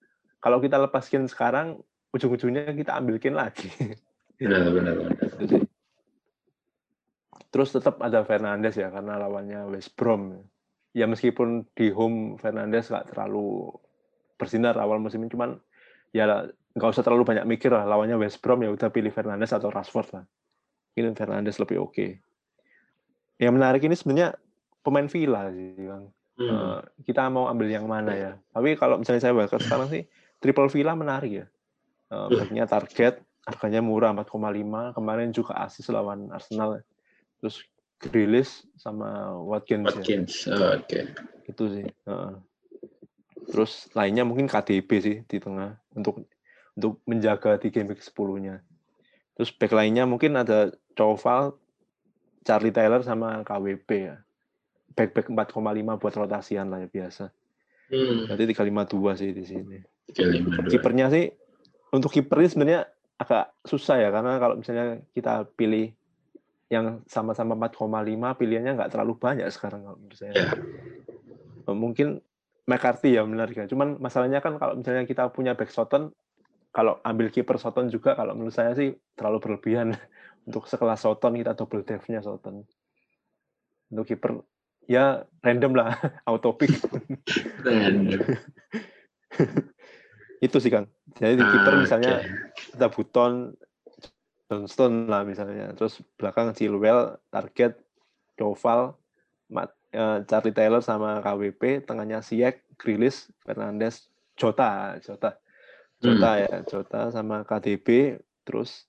Kalau 0.40 0.62
kita 0.62 0.80
lepaskan 0.80 1.26
sekarang 1.28 1.82
ujung-ujungnya 2.14 2.72
kita 2.72 2.96
ambilkin 2.96 3.34
lagi. 3.36 3.68
Benar 4.40 4.72
benar, 4.72 4.96
benar. 4.96 5.68
terus 7.52 7.76
tetap 7.76 8.00
ada 8.00 8.24
Fernandes 8.24 8.72
ya 8.72 8.88
karena 8.88 9.20
lawannya 9.20 9.68
West 9.68 9.92
Brom. 10.00 10.32
Ya 10.96 11.04
meskipun 11.04 11.68
di 11.76 11.92
home 11.92 12.40
Fernandes 12.40 12.88
nggak 12.88 13.12
terlalu 13.12 13.68
bersinar 14.40 14.80
awal 14.80 14.96
musim 14.96 15.20
ini 15.20 15.28
cuman 15.28 15.60
ya 16.16 16.24
nggak 16.72 16.88
usah 16.88 17.04
terlalu 17.04 17.28
banyak 17.28 17.44
mikir 17.44 17.68
lah 17.68 17.84
lawannya 17.84 18.16
West 18.16 18.40
Brom 18.40 18.64
ya 18.64 18.72
udah 18.72 18.88
pilih 18.88 19.12
Fernandes 19.12 19.52
atau 19.52 19.68
Rashford 19.68 20.08
lah. 20.16 20.24
Ini 20.96 21.12
Fernandes 21.12 21.60
lebih 21.60 21.84
oke. 21.84 21.92
okay. 21.92 22.10
Yang 23.40 23.56
menarik 23.56 23.80
ini 23.80 23.96
sebenarnya 23.96 24.36
pemain 24.84 25.08
Villa 25.08 25.48
sih 25.50 25.74
bang 25.80 26.04
hmm. 26.40 26.48
uh, 26.48 26.80
kita 27.04 27.28
mau 27.28 27.46
ambil 27.52 27.68
yang 27.68 27.84
mana 27.84 28.16
ya. 28.16 28.32
Tapi 28.56 28.74
kalau 28.80 28.96
misalnya 28.96 29.20
saya 29.20 29.36
bakal 29.36 29.60
sekarang 29.60 29.88
sih 29.92 30.02
triple 30.40 30.72
villa 30.72 30.96
menarik 30.96 31.44
ya. 31.44 31.46
Uh, 32.10 32.66
target, 32.66 33.22
harganya 33.46 33.84
murah 33.84 34.10
4,5. 34.16 34.96
Kemarin 34.96 35.30
juga 35.30 35.60
asis 35.62 35.86
lawan 35.92 36.32
Arsenal. 36.32 36.82
Terus 37.38 37.62
Grealish 38.00 38.64
sama 38.80 39.36
Watkins. 39.44 39.92
Watkins, 39.92 40.48
ya. 40.48 40.56
oh, 40.56 40.80
oke. 40.80 40.88
Okay. 40.88 41.04
Itu 41.46 41.64
sih. 41.68 41.86
Uh. 42.08 42.40
Terus 43.50 43.92
lainnya 43.92 44.24
mungkin 44.24 44.48
KDB 44.48 44.90
sih 44.98 45.16
di 45.28 45.36
tengah 45.38 45.76
untuk 45.92 46.24
untuk 46.74 46.98
menjaga 47.04 47.60
di 47.60 47.68
game 47.68 47.92
week 47.92 48.00
10-nya. 48.00 48.64
Terus 49.36 49.50
back 49.52 49.72
lainnya 49.76 50.08
mungkin 50.08 50.34
ada 50.34 50.72
Coval, 50.96 51.59
Charlie 52.44 52.74
Taylor 52.74 53.04
sama 53.04 53.44
KWP 53.44 53.88
ya. 53.92 54.16
Back 54.96 55.10
back 55.14 55.26
4,5 55.54 56.00
buat 56.00 56.14
rotasian 56.16 56.66
lah 56.68 56.82
ya 56.82 56.88
biasa. 56.90 57.30
Hmm. 57.90 58.26
Berarti 58.30 58.44
352 58.54 59.20
sih 59.20 59.30
di 59.34 59.44
sini. 59.46 59.78
352. 60.14 60.72
Kipernya 60.72 61.06
sih 61.12 61.24
untuk 61.90 62.10
kipernya 62.10 62.48
sebenarnya 62.50 62.80
agak 63.20 63.52
susah 63.68 64.00
ya 64.00 64.08
karena 64.08 64.40
kalau 64.40 64.56
misalnya 64.56 65.04
kita 65.12 65.44
pilih 65.52 65.92
yang 66.70 67.02
sama-sama 67.10 67.58
4,5 67.58 68.38
pilihannya 68.38 68.72
nggak 68.78 68.90
terlalu 68.94 69.18
banyak 69.18 69.46
sekarang 69.50 69.84
kalau 69.84 69.98
menurut 69.98 70.18
saya. 70.18 70.32
Yeah. 70.32 70.54
Mungkin 71.70 72.22
McCarthy 72.70 73.18
ya 73.18 73.26
menarik 73.26 73.58
ya. 73.58 73.66
Cuman 73.66 73.98
masalahnya 73.98 74.38
kan 74.38 74.54
kalau 74.54 74.78
misalnya 74.78 75.02
kita 75.02 75.26
punya 75.34 75.58
back 75.58 75.74
Soton, 75.74 76.14
kalau 76.70 77.02
ambil 77.02 77.34
kiper 77.34 77.58
Soton 77.58 77.90
juga 77.90 78.14
kalau 78.14 78.38
menurut 78.38 78.54
saya 78.54 78.70
sih 78.78 78.94
terlalu 79.18 79.42
berlebihan 79.42 79.98
untuk 80.46 80.68
sekelas 80.68 81.04
Soton 81.04 81.36
kita 81.36 81.52
double 81.56 81.82
depth-nya 81.84 82.22
Soton. 82.24 82.64
Untuk 83.90 84.06
kiper 84.06 84.40
ya 84.90 85.22
random 85.44 85.72
lah, 85.76 85.94
auto 86.28 86.54
pick. 86.56 86.70
Itu 90.44 90.56
sih 90.56 90.72
Kang. 90.72 90.88
Jadi 91.20 91.42
ah, 91.42 91.48
kiper 91.52 91.74
misalnya 91.78 92.24
okay. 92.24 92.72
kita 92.72 92.86
buton 92.88 93.32
Johnston 94.50 95.06
lah 95.06 95.22
misalnya. 95.22 95.70
Terus 95.78 96.02
belakang 96.18 96.50
Chilwell, 96.56 97.20
target 97.30 97.78
Doval, 98.34 98.98
Mat, 99.52 99.70
uh, 99.94 100.24
Charlie 100.26 100.56
Taylor 100.56 100.82
sama 100.82 101.22
KWP, 101.22 101.86
tengahnya 101.86 102.24
Siak, 102.24 102.64
Grilis, 102.80 103.30
Fernandes, 103.46 104.10
Jota, 104.34 104.96
Jota. 105.04 105.38
Jota 106.00 106.30
hmm. 106.32 106.40
ya, 106.40 106.56
Jota 106.64 107.12
sama 107.12 107.44
KDB, 107.44 108.18
terus 108.48 108.88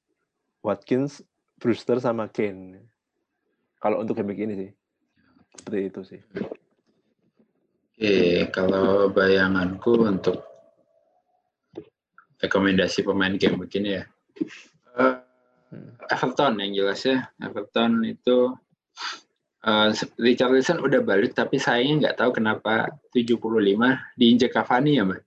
Watkins, 0.63 1.19
Brewster 1.61 2.01
sama 2.01 2.25
Kane. 2.33 2.81
Kalau 3.77 4.01
untuk 4.01 4.17
game 4.17 4.33
ini 4.33 4.53
sih. 4.57 4.71
Seperti 5.53 5.79
itu 5.85 6.01
sih. 6.01 6.21
Oke, 8.01 8.49
kalau 8.49 9.13
bayanganku 9.13 10.09
untuk 10.09 10.41
rekomendasi 12.41 13.05
pemain 13.05 13.37
game 13.37 13.61
begini 13.61 14.01
ya. 14.01 14.03
Uh, 14.97 15.21
Everton 16.09 16.57
yang 16.57 16.73
jelas 16.73 17.05
ya. 17.05 17.29
Everton 17.37 18.01
itu 18.09 18.57
Uh, 19.61 19.93
Richarlison 20.17 20.81
udah 20.81 21.05
balik 21.05 21.37
tapi 21.37 21.61
sayangnya 21.61 22.09
nggak 22.09 22.17
tahu 22.17 22.41
kenapa 22.41 22.89
75 23.13 23.37
diinjek 24.17 24.57
Cavani 24.57 24.97
ya, 24.97 25.05
Mbak? 25.05 25.21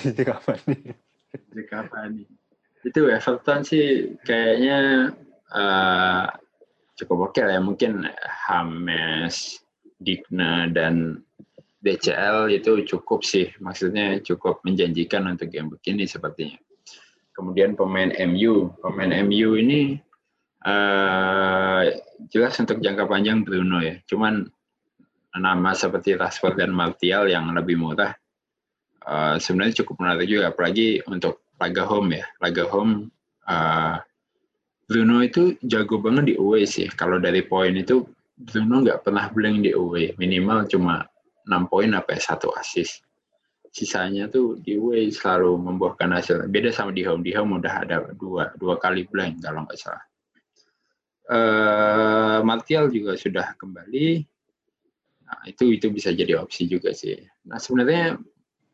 Injek 0.08 0.26
Cavani. 0.32 0.76
Injek 1.52 1.66
Cavani. 1.68 2.24
Itu 2.80 3.12
Everton 3.12 3.60
sih 3.60 4.16
kayaknya 4.24 5.10
uh, 5.52 6.24
cukup 6.96 7.30
oke 7.30 7.32
okay 7.36 7.42
lah 7.44 7.54
ya. 7.58 7.62
Mungkin 7.62 8.08
Hames, 8.48 9.60
Digna, 10.00 10.68
dan 10.72 11.20
DCL 11.84 12.52
itu 12.52 12.84
cukup 12.88 13.24
sih. 13.24 13.52
Maksudnya 13.60 14.20
cukup 14.24 14.64
menjanjikan 14.64 15.28
untuk 15.28 15.52
game 15.52 15.72
begini 15.72 16.08
sepertinya. 16.08 16.56
Kemudian 17.36 17.76
pemain 17.76 18.12
MU. 18.28 18.72
Pemain 18.80 19.12
MU 19.24 19.56
ini 19.56 20.00
uh, 20.64 21.84
jelas 22.28 22.56
untuk 22.60 22.80
jangka 22.80 23.04
panjang 23.08 23.44
Bruno 23.44 23.80
ya. 23.80 23.96
Cuman 24.08 24.44
nama 25.36 25.70
seperti 25.72 26.18
Rashford 26.18 26.58
dan 26.58 26.74
Martial 26.74 27.30
yang 27.30 27.48
lebih 27.54 27.78
murah 27.78 28.10
uh, 29.06 29.36
sebenarnya 29.38 29.84
cukup 29.84 30.02
menarik 30.02 30.26
juga 30.26 30.50
apalagi 30.50 31.00
untuk 31.06 31.49
laga 31.60 31.84
home 31.86 32.18
ya. 32.18 32.26
Laga 32.40 32.64
home 32.66 33.12
uh, 33.46 34.00
Bruno 34.90 35.22
itu 35.22 35.54
jago 35.62 36.02
banget 36.02 36.32
di 36.32 36.34
away 36.40 36.66
sih. 36.66 36.90
Kalau 36.90 37.22
dari 37.22 37.46
poin 37.46 37.76
itu 37.76 38.02
Bruno 38.34 38.82
nggak 38.82 39.06
pernah 39.06 39.28
blank 39.30 39.68
di 39.68 39.70
away. 39.76 40.16
Minimal 40.16 40.66
cuma 40.72 41.06
6 41.46 41.70
poin 41.70 41.92
apa 41.94 42.16
ya, 42.16 42.20
satu 42.34 42.50
assist. 42.56 43.04
Sisanya 43.70 44.26
tuh 44.26 44.58
di 44.58 44.80
away 44.80 45.12
selalu 45.14 45.54
membuahkan 45.60 46.10
hasil. 46.10 46.48
Beda 46.50 46.74
sama 46.74 46.90
di 46.90 47.06
home. 47.06 47.22
Di 47.22 47.36
home 47.36 47.62
udah 47.62 47.74
ada 47.86 47.96
dua, 48.18 48.50
dua 48.58 48.80
kali 48.80 49.06
blank 49.06 49.44
kalau 49.44 49.62
nggak 49.62 49.78
salah 49.78 50.02
uh, 51.30 52.38
Martial 52.42 52.90
juga 52.90 53.14
sudah 53.14 53.54
kembali. 53.54 54.26
Nah, 55.30 55.40
itu 55.46 55.70
itu 55.70 55.86
bisa 55.94 56.10
jadi 56.10 56.42
opsi 56.42 56.66
juga 56.66 56.90
sih. 56.90 57.14
Nah, 57.46 57.62
sebenarnya 57.62 58.18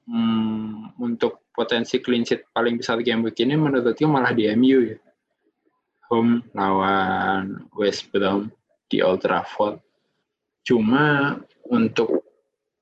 hmm, 0.09 0.97
untuk 0.97 1.46
potensi 1.57 1.97
clean 2.05 2.23
sheet 2.29 2.45
paling 2.53 2.77
besar 2.77 3.01
game 3.01 3.25
week 3.25 3.41
ini 3.41 3.57
menurutku 3.57 4.05
malah 4.05 4.37
di 4.37 4.45
MU 4.53 4.93
ya. 4.93 4.99
Home 6.13 6.45
lawan 6.55 7.67
West 7.75 8.13
Brom 8.13 8.53
di 8.87 9.01
Old 9.01 9.25
Trafford. 9.25 9.81
Cuma 10.63 11.35
untuk 11.67 12.23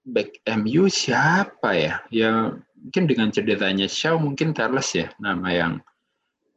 back 0.04 0.42
MU 0.60 0.90
siapa 0.90 1.70
ya? 1.72 1.94
Ya 2.12 2.52
mungkin 2.76 3.04
dengan 3.08 3.32
cederanya 3.32 3.88
Shaw 3.88 4.20
mungkin 4.20 4.52
Terles 4.52 4.92
ya 4.92 5.08
nama 5.16 5.48
yang 5.48 5.72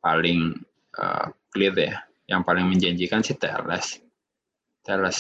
paling 0.03 0.59
uh, 0.99 1.31
clear 1.55 1.71
ya 1.77 2.03
yang 2.27 2.43
paling 2.43 2.67
menjanjikan 2.67 3.23
sih 3.23 3.39
Teles. 3.39 4.03
Teles 4.83 5.19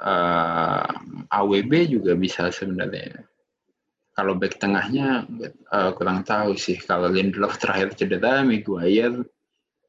uh, 0.00 0.84
eh, 0.84 1.36
AWB 1.40 1.72
juga 1.88 2.12
bisa 2.16 2.48
sebenarnya. 2.48 3.24
Kalau 4.14 4.38
back 4.38 4.62
tengahnya 4.62 5.26
uh, 5.74 5.90
kurang 5.98 6.22
tahu 6.22 6.54
sih. 6.54 6.78
Kalau 6.78 7.10
Lindelof 7.10 7.58
terakhir 7.58 7.98
cedera, 7.98 8.46
Miguel, 8.46 9.26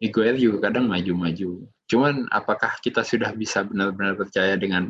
Miguel 0.02 0.36
juga 0.42 0.70
kadang 0.70 0.90
maju-maju. 0.90 1.70
Cuman 1.86 2.26
apakah 2.34 2.82
kita 2.82 3.06
sudah 3.06 3.30
bisa 3.38 3.62
benar-benar 3.62 4.18
percaya 4.18 4.58
dengan 4.58 4.90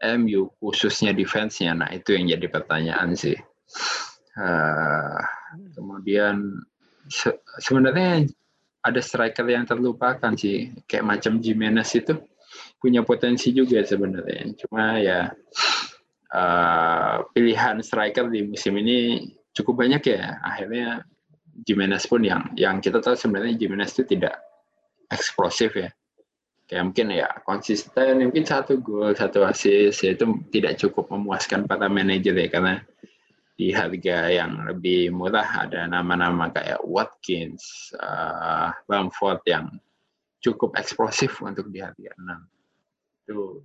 MU 0.00 0.54
khususnya 0.62 1.10
defense-nya? 1.10 1.74
Nah 1.74 1.90
itu 1.90 2.14
yang 2.14 2.30
jadi 2.30 2.46
pertanyaan 2.46 3.18
sih. 3.18 3.34
Uh, 4.38 5.18
kemudian 5.74 6.62
se 7.10 7.34
sebenarnya 7.58 8.30
ada 8.80 9.00
striker 9.02 9.44
yang 9.44 9.66
terlupakan 9.66 10.32
sih 10.38 10.72
kayak 10.86 11.04
macam 11.04 11.42
Jimenez 11.42 11.90
itu 11.98 12.16
punya 12.80 13.04
potensi 13.04 13.52
juga 13.52 13.82
sebenarnya 13.84 14.56
cuma 14.64 14.96
ya 15.02 15.28
uh, 16.34 17.26
pilihan 17.34 17.82
striker 17.82 18.30
di 18.30 18.46
musim 18.46 18.74
ini 18.78 19.30
cukup 19.54 19.86
banyak 19.86 20.02
ya. 20.06 20.38
Akhirnya 20.42 21.02
Jimenez 21.66 22.06
pun 22.06 22.22
yang 22.24 22.50
yang 22.56 22.78
kita 22.78 23.02
tahu 23.02 23.18
sebenarnya 23.18 23.58
Jimenez 23.58 23.92
itu 23.94 24.16
tidak 24.16 24.40
eksplosif 25.10 25.74
ya. 25.76 25.90
Kayak 26.70 26.84
mungkin 26.86 27.06
ya 27.10 27.28
konsisten 27.42 28.22
mungkin 28.22 28.46
satu 28.46 28.78
gol 28.78 29.10
satu 29.18 29.42
assist 29.42 30.06
ya 30.06 30.14
itu 30.14 30.24
tidak 30.54 30.78
cukup 30.78 31.10
memuaskan 31.10 31.66
para 31.66 31.90
manajer 31.90 32.32
ya. 32.32 32.48
Karena 32.48 32.74
di 33.60 33.76
harga 33.76 34.32
yang 34.32 34.64
lebih 34.72 35.12
murah 35.12 35.68
ada 35.68 35.84
nama-nama 35.84 36.48
kayak 36.48 36.80
Watkins, 36.80 37.92
uh, 38.00 38.72
Bamford 38.88 39.44
yang 39.44 39.68
cukup 40.40 40.72
eksplosif 40.80 41.36
untuk 41.44 41.68
di 41.68 41.84
harga 41.84 42.16
6. 42.16 43.28
Itu 43.28 43.60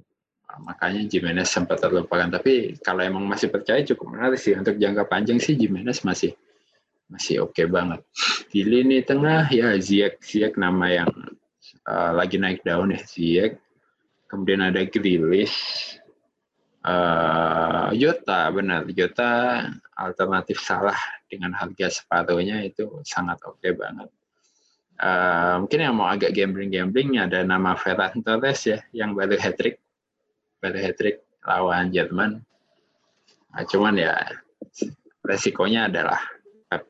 makanya 0.62 1.04
Jimenez 1.08 1.52
sempat 1.52 1.82
terlupakan. 1.82 2.28
Tapi 2.28 2.80
kalau 2.80 3.02
emang 3.04 3.26
masih 3.28 3.52
percaya 3.52 3.84
cukup 3.84 4.15
menarik 4.15 4.39
sih. 4.39 4.56
Untuk 4.56 4.80
jangka 4.80 5.08
panjang 5.08 5.39
sih 5.39 5.56
Jimenez 5.56 6.04
masih 6.04 6.36
masih 7.12 7.46
oke 7.46 7.54
okay 7.54 7.68
banget. 7.70 8.02
Di 8.50 8.62
lini 8.65 9.04
tengah. 9.06 9.48
Ya 9.52 9.76
Ziyech, 9.78 10.22
Ziyech 10.24 10.56
nama 10.56 11.04
yang 11.04 11.12
uh, 11.88 12.12
lagi 12.15 12.39
naik 12.39 12.63
daun 12.63 12.96
ya 12.96 13.02
Ziyech. 13.04 13.60
Kemudian 14.26 14.65
ada 14.65 14.82
Grealish, 14.89 15.56
uh, 16.82 17.94
Jota. 17.94 18.50
Benar 18.50 18.89
Jota 18.91 19.63
alternatif 19.96 20.60
salah 20.60 20.98
dengan 21.30 21.54
harga 21.54 21.94
separuhnya 22.02 22.65
itu 22.65 23.00
sangat 23.06 23.39
oke 23.46 23.62
okay 23.62 23.72
banget. 23.78 24.10
Uh, 24.96 25.60
mungkin 25.60 25.80
yang 25.84 25.96
mau 26.00 26.08
agak 26.08 26.32
gambling 26.32 26.72
gambling 26.72 27.20
ada 27.20 27.44
nama 27.44 27.76
Ferran 27.76 28.24
Torres 28.24 28.63
ya 28.63 28.80
yang 28.96 29.12
baru 29.12 29.36
hat 29.36 29.60
trick 29.60 29.85
baru 30.65 30.78
hat 30.82 30.97
trick 30.97 31.21
lawan 31.45 31.93
Jerman 31.93 32.41
nah, 33.54 33.63
cuman 33.69 33.93
ya 34.01 34.17
resikonya 35.21 35.88
adalah 35.93 36.21
Pep 36.65 36.89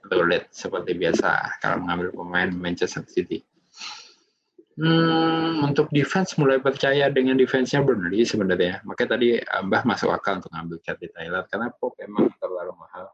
seperti 0.55 0.95
biasa 0.95 1.59
kalau 1.59 1.83
mengambil 1.83 2.15
pemain 2.15 2.47
Manchester 2.55 3.03
City 3.11 3.43
Hmm, 4.75 5.63
untuk 5.63 5.87
defense 5.95 6.35
mulai 6.35 6.59
percaya 6.59 7.07
dengan 7.07 7.39
defense-nya 7.39 7.79
Burnley 7.79 8.27
sebenarnya. 8.27 8.83
Makanya 8.83 9.09
tadi 9.15 9.39
Mbah 9.39 9.87
masuk 9.87 10.11
akal 10.11 10.43
untuk 10.43 10.51
ngambil 10.51 10.83
Charlie 10.83 11.11
Taylor 11.15 11.47
karena 11.47 11.71
Pop 11.71 11.95
emang 12.03 12.27
terlalu 12.43 12.75
mahal. 12.75 13.07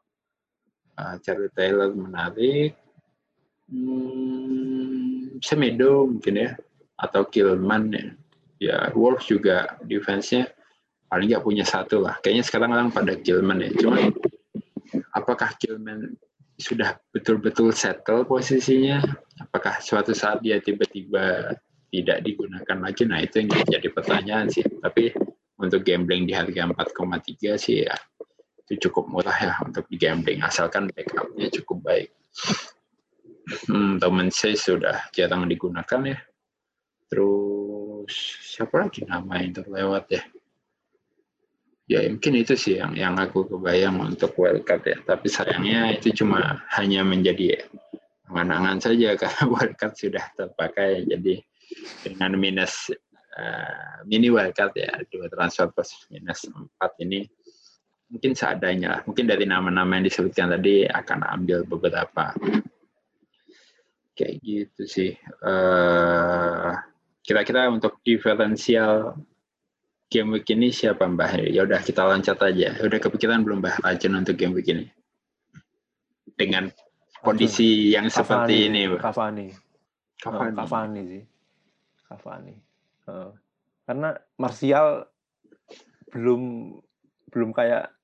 Uh, 0.97 1.15
Charlie 1.21 1.53
Taylor 1.53 1.93
menarik. 1.93 2.73
Hmm, 3.69 5.37
Semedo 5.37 6.09
mungkin 6.09 6.49
ya 6.49 6.57
atau 6.97 7.29
Killman 7.29 7.93
ya. 7.93 8.09
Ya 8.61 8.93
Wolves 8.93 9.25
juga 9.25 9.81
defense-nya 9.81 10.45
paling 11.09 11.33
nggak 11.33 11.43
punya 11.43 11.65
satu 11.65 12.05
lah. 12.05 12.21
Kayaknya 12.21 12.43
sekarang 12.45 12.69
orang 12.77 12.93
pada 12.93 13.17
Killman 13.17 13.65
ya. 13.65 13.73
Cuma 13.73 13.97
apakah 15.17 15.57
Killman 15.57 16.13
sudah 16.61 17.01
betul-betul 17.09 17.73
settle 17.73 18.21
posisinya? 18.29 19.01
Apakah 19.41 19.81
suatu 19.81 20.13
saat 20.13 20.45
dia 20.45 20.61
tiba-tiba 20.61 21.57
tidak 21.89 22.21
digunakan 22.21 22.77
lagi? 22.77 23.09
Nah 23.09 23.25
itu 23.25 23.41
yang 23.41 23.49
jadi 23.65 23.89
pertanyaan 23.89 24.45
sih. 24.53 24.61
Tapi 24.61 25.09
untuk 25.57 25.81
gambling 25.81 26.29
di 26.29 26.33
harga 26.37 26.69
4,3 26.69 27.57
sih 27.57 27.85
ya 27.85 27.97
itu 28.71 28.87
cukup 28.87 29.11
murah 29.11 29.35
ya 29.35 29.53
untuk 29.67 29.83
di 29.91 29.99
gambling 29.99 30.39
asalkan 30.45 30.87
backupnya 30.95 31.51
cukup 31.51 31.83
baik. 31.83 32.09
Hmm, 33.67 33.99
saya 34.31 34.55
sudah 34.55 34.97
jarang 35.11 35.43
digunakan 35.49 36.01
ya. 36.07 36.17
Terus 37.11 37.60
siapa 38.09 38.87
lagi 38.87 39.05
nama 39.05 39.41
yang 39.41 39.53
terlewat 39.57 40.05
ya? 40.09 40.23
ya 41.91 42.07
mungkin 42.07 42.33
itu 42.39 42.55
sih 42.55 42.79
yang 42.79 42.95
yang 42.95 43.19
aku 43.19 43.43
kebayang 43.51 43.99
untuk 43.99 44.31
wildcard 44.39 44.83
ya. 44.87 44.97
Tapi 45.03 45.27
sayangnya 45.27 45.91
itu 45.91 46.23
cuma 46.23 46.63
hanya 46.79 47.03
menjadi 47.03 47.67
angan-angan 48.31 48.79
saja 48.79 49.09
karena 49.21 49.43
wildcard 49.51 49.93
sudah 49.99 50.25
terpakai. 50.39 51.03
Jadi 51.03 51.43
dengan 52.07 52.39
minus 52.39 52.87
uh, 53.35 54.07
mini 54.07 54.31
wildcard 54.31 54.71
ya 54.79 55.03
dua 55.11 55.27
transfer 55.27 55.67
plus 55.75 56.07
minus 56.07 56.47
empat 56.47 56.95
ini 57.03 57.27
mungkin 58.07 58.31
seadanya 58.39 58.87
lah. 58.95 59.01
Mungkin 59.03 59.27
dari 59.27 59.43
nama-nama 59.43 59.99
yang 59.99 60.07
disebutkan 60.07 60.55
tadi 60.55 60.87
akan 60.87 61.27
ambil 61.27 61.67
beberapa. 61.67 62.31
Kayak 64.15 64.35
gitu 64.43 64.83
sih. 64.87 65.11
Uh, 65.43 66.75
kira-kira 67.21 67.69
untuk 67.69 68.01
diferensial 68.01 69.17
game 70.11 70.29
week 70.35 70.49
ini 70.51 70.69
siapa 70.73 71.07
Mbah? 71.07 71.47
Ya 71.47 71.63
udah 71.63 71.79
kita 71.79 72.03
loncat 72.03 72.37
aja. 72.43 72.75
Udah 72.83 72.99
kepikiran 72.99 73.45
belum 73.47 73.63
Mbah 73.63 73.79
Racun 73.81 74.17
untuk 74.19 74.35
game 74.35 74.53
week 74.57 74.67
ini? 74.67 74.85
Dengan 76.35 76.67
kondisi 77.21 77.93
yang 77.93 78.09
Cavani, 78.09 78.17
seperti 78.17 78.55
ini, 78.67 78.81
Mbak. 78.91 79.01
Cavani. 79.01 79.47
Cavani. 80.19 80.51
Uh, 80.51 80.57
Cavani 80.57 81.01
sih. 81.07 81.23
Cavani. 82.09 82.55
Uh, 83.07 83.29
karena 83.87 84.09
Martial 84.37 84.87
belum 86.11 86.75
belum 87.31 87.55
kayak 87.55 87.95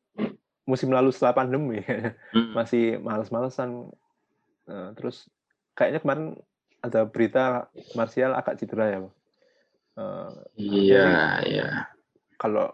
musim 0.67 0.91
lalu 0.91 1.11
setelah 1.11 1.43
pandemi 1.43 1.79
hmm. 2.35 2.51
masih 2.55 2.99
males-malesan 2.99 3.91
uh, 4.67 4.89
terus 4.95 5.31
kayaknya 5.75 6.03
kemarin 6.03 6.27
ada 6.83 7.05
berita 7.09 7.67
Martial 7.97 8.37
agak 8.37 8.61
cedera 8.61 8.85
ya 8.87 8.99
uh, 9.97 10.31
iya 10.55 11.41
iya 11.45 11.69
kalau 12.37 12.69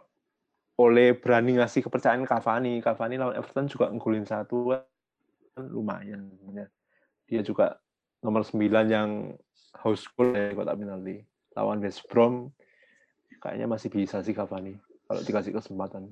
oleh 0.77 1.13
berani 1.13 1.61
ngasih 1.61 1.85
kepercayaan 1.85 2.25
Cavani, 2.25 2.81
Cavani 2.81 3.15
lawan 3.21 3.37
Everton 3.37 3.69
juga 3.69 3.93
ngulin 3.93 4.25
satu 4.25 4.73
kan 4.73 5.65
lumayan 5.69 6.33
sebenarnya. 6.33 6.67
Dia 7.29 7.41
juga 7.45 7.77
nomor 8.25 8.41
9 8.41 8.57
yang 8.89 9.37
house 9.77 10.09
goal 10.17 10.33
ya 10.33 10.51
kotak 10.57 10.75
penalti. 10.81 11.21
Lawan 11.53 11.79
West 11.85 12.09
Brom 12.09 12.49
kayaknya 13.37 13.69
masih 13.69 13.93
bisa 13.93 14.25
sih 14.25 14.33
Cavani 14.33 14.73
kalau 15.05 15.21
dikasih 15.21 15.53
kesempatan. 15.53 16.09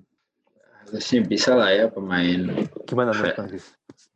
Harusnya 0.85 1.21
bisa 1.25 1.57
lah 1.57 1.69
ya 1.73 1.85
pemain 1.89 2.41
gimana 2.89 3.13
menurut 3.13 3.37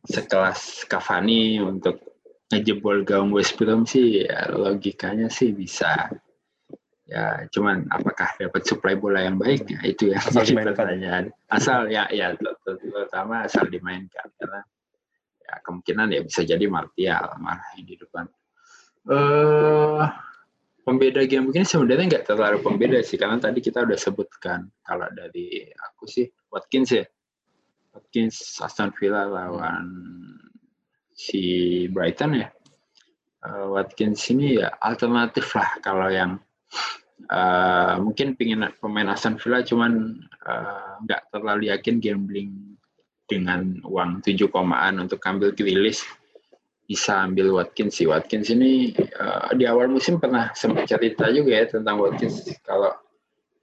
Sekelas 0.06 0.86
Cavani 0.86 1.58
untuk 1.58 2.15
ngejebol 2.52 3.02
gawang 3.02 3.34
West 3.34 3.58
Brom 3.58 3.82
sih 3.88 4.26
ya, 4.26 4.50
logikanya 4.54 5.26
sih 5.26 5.50
bisa. 5.50 6.10
Ya 7.06 7.46
cuman 7.54 7.86
apakah 7.86 8.34
dapat 8.34 8.66
supply 8.66 8.98
bola 8.98 9.22
yang 9.22 9.38
baik? 9.38 9.70
Ya 9.70 9.80
itu 9.86 10.10
yang 10.10 10.18
asal 10.18 10.42
jadi 10.42 10.74
pertanyaan. 10.74 11.24
Asal 11.46 11.86
ya 11.86 12.10
ya 12.10 12.34
terutama 12.34 13.46
asal 13.46 13.70
dimainkan 13.70 14.26
karena 14.34 14.66
ya 15.38 15.54
kemungkinan 15.62 16.10
ya 16.10 16.20
bisa 16.26 16.42
jadi 16.42 16.66
Martial 16.66 17.30
yang 17.38 17.86
di 17.86 17.94
depan. 17.94 18.26
Uh, 19.06 20.02
pembeda 20.82 21.22
game 21.30 21.46
begini 21.46 21.62
sebenarnya 21.62 22.10
nggak 22.10 22.26
terlalu 22.26 22.58
pembeda 22.58 22.98
sih 23.06 23.14
karena 23.14 23.38
tadi 23.38 23.62
kita 23.62 23.86
udah 23.86 23.94
sebutkan 23.94 24.66
kalau 24.82 25.06
dari 25.14 25.62
aku 25.78 26.10
sih 26.10 26.26
Watkins 26.50 26.90
ya. 26.90 27.06
Watkins 27.94 28.58
Aston 28.58 28.90
Villa 28.98 29.30
lawan 29.30 29.86
si 31.16 31.42
Brighton 31.88 32.44
ya. 32.44 32.48
Uh, 33.40 33.72
Watkins 33.72 34.20
ini 34.28 34.60
ya 34.60 34.76
alternatif 34.78 35.56
lah 35.56 35.80
kalau 35.80 36.12
yang 36.12 36.38
Uh, 37.26 37.96
mungkin 37.98 38.36
pingin 38.36 38.62
pemain 38.78 39.08
Aston 39.10 39.40
Villa 39.40 39.64
cuman 39.64 40.20
uh, 40.46 41.00
nggak 41.02 41.22
uh, 41.26 41.28
terlalu 41.34 41.72
yakin 41.72 41.98
gambling 41.98 42.76
dengan 43.26 43.82
uang 43.82 44.22
7 44.22 44.46
komaan 44.46 45.02
untuk 45.02 45.18
ambil 45.26 45.50
Grealish 45.50 46.06
bisa 46.86 47.26
ambil 47.26 47.50
Watkins 47.58 47.98
sih. 47.98 48.06
Watkins 48.06 48.52
ini 48.52 48.94
uh, 49.18 49.50
di 49.58 49.66
awal 49.66 49.90
musim 49.90 50.22
pernah 50.22 50.54
sempat 50.54 50.86
cerita 50.86 51.26
juga 51.34 51.50
ya 51.50 51.64
tentang 51.66 51.98
Watkins 51.98 52.46
kalau 52.62 52.94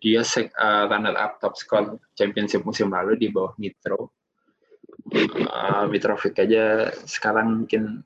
dia 0.03 0.19
uh, 0.25 0.83
runner 0.91 1.15
up 1.15 1.39
top 1.39 1.55
score 1.55 1.95
championship 2.19 2.67
musim 2.67 2.91
lalu 2.91 3.15
di 3.15 3.31
bawah 3.31 3.55
Mitro 3.55 4.11
uh, 5.11 5.85
Mitrovic 5.91 6.39
aja 6.39 6.93
sekarang 7.03 7.65
mungkin 7.65 8.05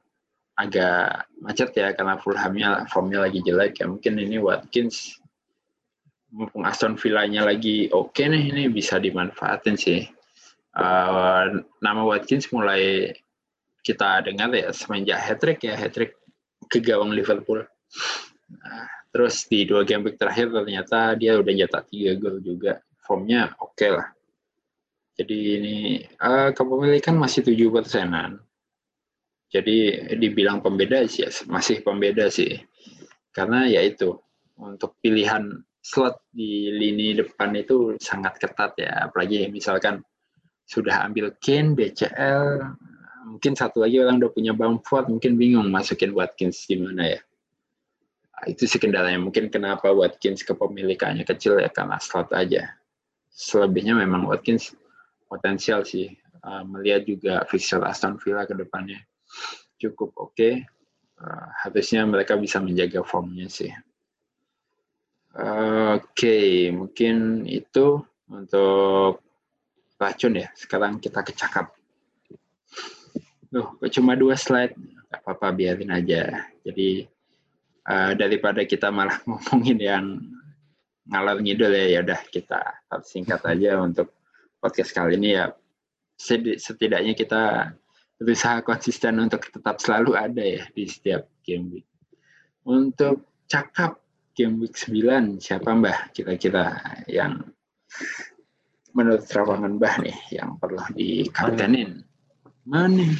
agak 0.57 1.29
macet 1.37 1.69
ya 1.77 1.93
karena 1.93 2.17
Fulhamnya 2.17 2.89
formnya 2.89 3.21
lagi 3.29 3.45
jelek 3.45 3.77
ya 3.77 3.85
mungkin 3.85 4.17
ini 4.17 4.41
Watkins 4.41 5.21
mumpung 6.33 6.65
Aston 6.65 6.97
Villa-nya 6.97 7.45
lagi 7.45 7.87
oke 7.93 8.11
okay 8.11 8.27
nih 8.27 8.51
ini 8.51 8.63
bisa 8.73 8.97
dimanfaatin 8.97 9.77
sih. 9.77 10.01
Uh, 10.77 11.63
nama 11.81 12.01
Watkins 12.05 12.49
mulai 12.53 13.13
kita 13.81 14.25
dengar 14.25 14.51
ya 14.53 14.69
semenjak 14.75 15.17
hat-trick 15.17 15.63
ya 15.63 15.73
hat-trick 15.73 16.17
ke 16.67 16.83
gawang 16.83 17.15
Liverpool. 17.15 17.63
Nah, 18.51 18.85
terus 19.09 19.47
di 19.47 19.63
dua 19.63 19.87
game 19.87 20.11
terakhir 20.13 20.51
ternyata 20.51 21.15
dia 21.15 21.39
udah 21.39 21.53
nyetak 21.53 21.87
tiga 21.89 22.17
gol 22.19 22.43
juga. 22.43 22.83
Formnya 23.01 23.55
oke 23.57 23.73
okay 23.73 23.89
lah. 23.95 24.16
Jadi 25.17 25.37
ini 25.57 25.75
uh, 26.21 26.53
kepemilikan 26.53 27.17
masih 27.17 27.41
tujuh 27.41 27.73
persenan. 27.73 28.37
Jadi 29.49 30.13
dibilang 30.21 30.61
pembeda 30.61 31.01
sih 31.09 31.25
ya, 31.25 31.31
masih 31.49 31.81
pembeda 31.81 32.29
sih. 32.29 32.61
Karena 33.33 33.65
ya 33.65 33.81
itu 33.81 34.13
untuk 34.61 34.93
pilihan 35.01 35.57
slot 35.81 36.21
di 36.29 36.69
lini 36.69 37.17
depan 37.17 37.57
itu 37.57 37.97
sangat 37.97 38.37
ketat 38.37 38.77
ya. 38.77 39.09
Apalagi 39.09 39.49
misalkan 39.49 40.05
sudah 40.67 41.07
ambil 41.07 41.33
Kane, 41.39 41.73
BCL, 41.73 42.59
mungkin 43.33 43.55
satu 43.55 43.81
lagi 43.87 43.97
orang 44.03 44.19
udah 44.19 44.31
punya 44.35 44.51
Bamford, 44.51 45.07
mungkin 45.07 45.39
bingung 45.39 45.71
masukin 45.71 46.11
Watkins 46.11 46.67
di 46.67 46.77
mana 46.77 47.15
ya. 47.15 47.19
Nah, 48.37 48.45
itu 48.51 48.69
sih 48.69 48.77
kendalanya. 48.77 49.17
Mungkin 49.17 49.49
kenapa 49.49 49.89
Watkins 49.95 50.43
kepemilikannya 50.43 51.25
kecil 51.25 51.57
ya 51.57 51.71
karena 51.71 51.97
slot 51.97 52.35
aja. 52.35 52.75
Selebihnya 53.31 53.95
memang 53.95 54.27
Watkins 54.27 54.75
potensial 55.27 55.83
sih. 55.83 56.11
Uh, 56.41 56.63
melihat 56.63 57.03
juga 57.03 57.43
fixture 57.51 57.83
Aston 57.83 58.15
Villa 58.23 58.47
ke 58.47 58.55
depannya 58.55 59.03
cukup 59.77 60.09
oke. 60.17 60.33
Okay. 60.33 60.53
Uh, 61.17 61.47
harusnya 61.65 62.05
mereka 62.05 62.37
bisa 62.37 62.61
menjaga 62.61 63.01
formnya 63.01 63.49
sih. 63.49 63.73
Oke, 65.37 66.01
okay, 66.01 66.49
mungkin 66.73 67.45
itu 67.45 68.01
untuk 68.29 69.21
racun 69.97 70.41
ya. 70.41 70.49
Sekarang 70.57 70.97
kita 71.01 71.21
ke 71.21 71.33
cakap. 71.33 71.73
Duh, 73.49 73.77
cuma 73.93 74.17
dua 74.17 74.37
slide. 74.37 74.73
Gak 75.07 75.21
apa-apa, 75.23 75.55
biarin 75.55 75.93
aja. 75.93 76.45
Jadi, 76.65 77.05
uh, 77.85 78.11
daripada 78.17 78.65
kita 78.65 78.89
malah 78.89 79.17
ngomongin 79.29 79.77
yang 79.77 80.05
ngalor 81.07 81.39
ngidul 81.39 81.71
ya, 81.71 81.85
ya 81.97 81.99
udah 82.03 82.21
kita 82.29 82.59
singkat 83.05 83.41
aja 83.45 83.79
untuk 83.79 84.16
podcast 84.67 84.91
kali 84.91 85.15
ini 85.15 85.39
ya. 85.39 85.55
Setidaknya 86.59 87.15
kita 87.15 87.71
berusaha 88.19 88.59
konsisten 88.67 89.15
untuk 89.23 89.47
tetap 89.47 89.79
selalu 89.79 90.19
ada 90.19 90.43
ya 90.43 90.67
di 90.75 90.83
setiap 90.83 91.31
game 91.47 91.71
week. 91.71 91.87
Untuk 92.67 93.31
cakap 93.47 94.03
game 94.35 94.59
week 94.59 94.75
9 94.75 95.39
siapa 95.39 95.71
Mbah 95.71 96.11
kira-kira 96.11 96.75
yang 97.07 97.47
menurut 98.91 99.23
terawangan 99.23 99.79
Mbah 99.79 99.95
nih 100.03 100.17
yang 100.35 100.59
perlu 100.59 100.83
dikaptenin? 100.91 102.03
Mane. 102.67 103.15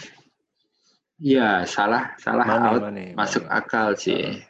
Ya, 1.16 1.64
salah 1.64 2.18
salah 2.20 2.44
Mane, 2.44 2.68
out 2.68 2.82
Mane, 2.92 3.06
masuk 3.16 3.48
Mane. 3.48 3.56
akal 3.56 3.88
sih. 3.96 4.44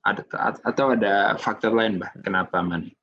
Ada 0.00 0.24
atau 0.64 0.96
ada 0.96 1.36
faktor 1.36 1.76
lain, 1.76 2.00
Mbak? 2.00 2.24
Kenapa 2.24 2.64
Mane? 2.64 2.96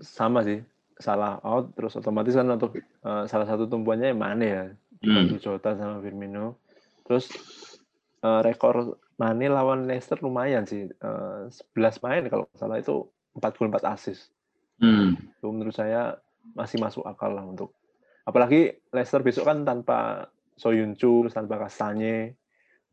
Sama 0.00 0.40
sih, 0.46 0.62
salah 1.00 1.40
out 1.40 1.72
terus 1.72 1.96
otomatis 1.96 2.36
kan 2.36 2.46
untuk 2.46 2.78
uh, 3.02 3.24
salah 3.26 3.48
satu 3.48 3.66
tumpuannya 3.66 4.12
Mane 4.12 4.46
ya. 4.46 4.64
Hmm. 5.00 5.40
Jota 5.40 5.74
sama 5.74 6.04
Firmino. 6.04 6.60
Terus 7.08 7.32
uh, 8.20 8.44
rekor 8.44 9.00
Mane 9.16 9.48
lawan 9.48 9.88
Leicester 9.88 10.20
lumayan 10.20 10.68
sih. 10.68 10.86
Uh, 11.00 11.48
11 11.74 12.04
main 12.04 12.22
kalau 12.28 12.44
salah 12.54 12.76
itu 12.78 13.08
44 13.34 13.80
assist. 13.96 14.30
Hmm. 14.78 15.16
Itu 15.40 15.48
menurut 15.50 15.74
saya 15.74 16.20
masih 16.52 16.80
masuk 16.80 17.04
akal 17.04 17.32
lah 17.32 17.44
untuk 17.44 17.72
apalagi 18.28 18.80
Leicester 18.92 19.24
besok 19.24 19.48
kan 19.48 19.64
tanpa 19.64 20.28
Soyuncu, 20.60 21.24
tanpa 21.32 21.56
Kastanye, 21.56 22.36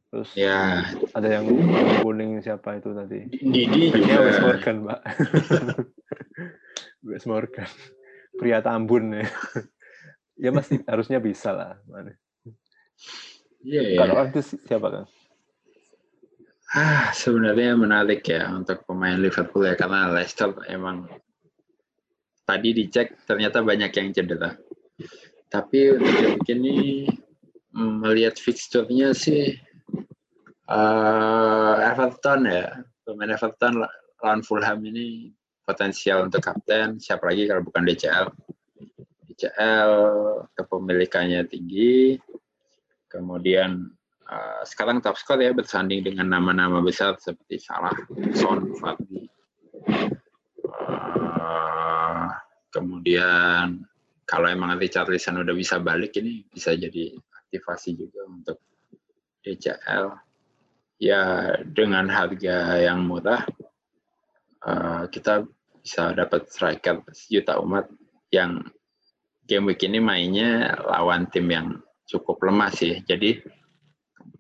Terus 0.08 0.30
ya. 0.40 0.88
ada 1.12 1.28
yang 1.28 1.52
kuning 2.00 2.40
siapa 2.40 2.80
itu 2.80 2.96
tadi? 2.96 3.28
Didi 3.28 3.92
juga. 3.92 4.24
Wes 4.24 4.40
Morgan, 4.40 4.76
Mbak. 4.88 5.00
Wes 7.12 7.24
Morgan. 7.28 7.72
Pria 8.38 8.62
Tambun 8.62 9.18
ya. 9.18 9.28
ya 10.48 10.50
masih 10.54 10.82
harusnya 10.86 11.18
bisa 11.18 11.50
lah. 11.52 11.74
Iya, 13.66 13.82
ya. 13.94 13.98
Kalau 14.06 14.14
itu 14.30 14.42
siapa 14.64 14.88
kan? 14.88 15.06
Ah, 16.76 17.10
sebenarnya 17.16 17.80
menarik 17.80 18.28
ya 18.28 18.52
untuk 18.52 18.84
pemain 18.84 19.16
Liverpool 19.16 19.66
ya 19.66 19.80
karena 19.80 20.12
Leicester 20.12 20.52
emang 20.68 21.08
tadi 22.44 22.76
dicek 22.76 23.24
ternyata 23.24 23.64
banyak 23.64 23.92
yang 23.92 24.12
cedera. 24.12 24.52
Tapi 25.48 25.96
untuk 25.96 26.44
ini 26.52 27.08
melihat 27.78 28.36
fixturnya 28.36 29.14
sih 29.14 29.54
uh, 30.68 31.76
Everton 31.78 32.50
ya 32.50 32.84
pemain 33.06 33.32
Everton 33.32 33.86
lawan 34.20 34.42
Fulham 34.44 34.82
ini 34.84 35.32
potensial 35.68 36.32
untuk 36.32 36.40
kapten 36.40 36.96
siapa 37.04 37.28
lagi 37.28 37.44
kalau 37.44 37.68
bukan 37.68 37.84
DCL 37.84 38.32
DCL 39.28 39.92
kepemilikannya 40.56 41.44
tinggi. 41.46 42.16
Kemudian 43.12 43.92
uh, 44.28 44.62
sekarang 44.64 45.04
top 45.04 45.20
score 45.20 45.44
ya 45.44 45.52
bersanding 45.52 46.08
dengan 46.08 46.32
nama-nama 46.32 46.80
besar 46.80 47.20
seperti 47.20 47.60
Salah, 47.60 47.96
Son, 48.36 48.72
Fabri 48.80 49.28
uh, 50.68 52.28
kemudian 52.72 53.84
kalau 54.28 54.48
emang 54.52 54.76
Richarlison 54.76 55.40
udah 55.40 55.56
bisa 55.56 55.80
balik 55.80 56.20
ini 56.20 56.44
bisa 56.52 56.76
jadi 56.76 57.16
aktivasi 57.48 57.96
juga 57.96 58.28
untuk 58.28 58.58
DCL 59.44 60.06
ya 61.00 61.54
dengan 61.64 62.10
harga 62.12 62.82
yang 62.82 63.08
murah 63.08 63.46
uh, 64.66 65.08
kita 65.08 65.48
bisa 65.88 66.12
dapat 66.12 66.52
striker 66.52 67.00
sejuta 67.16 67.64
umat 67.64 67.88
yang 68.36 68.60
game 69.48 69.72
week 69.72 69.88
ini 69.88 70.04
mainnya 70.04 70.76
lawan 70.84 71.32
tim 71.32 71.48
yang 71.48 71.80
cukup 72.04 72.44
lemah 72.44 72.68
sih. 72.76 73.00
Jadi 73.08 73.40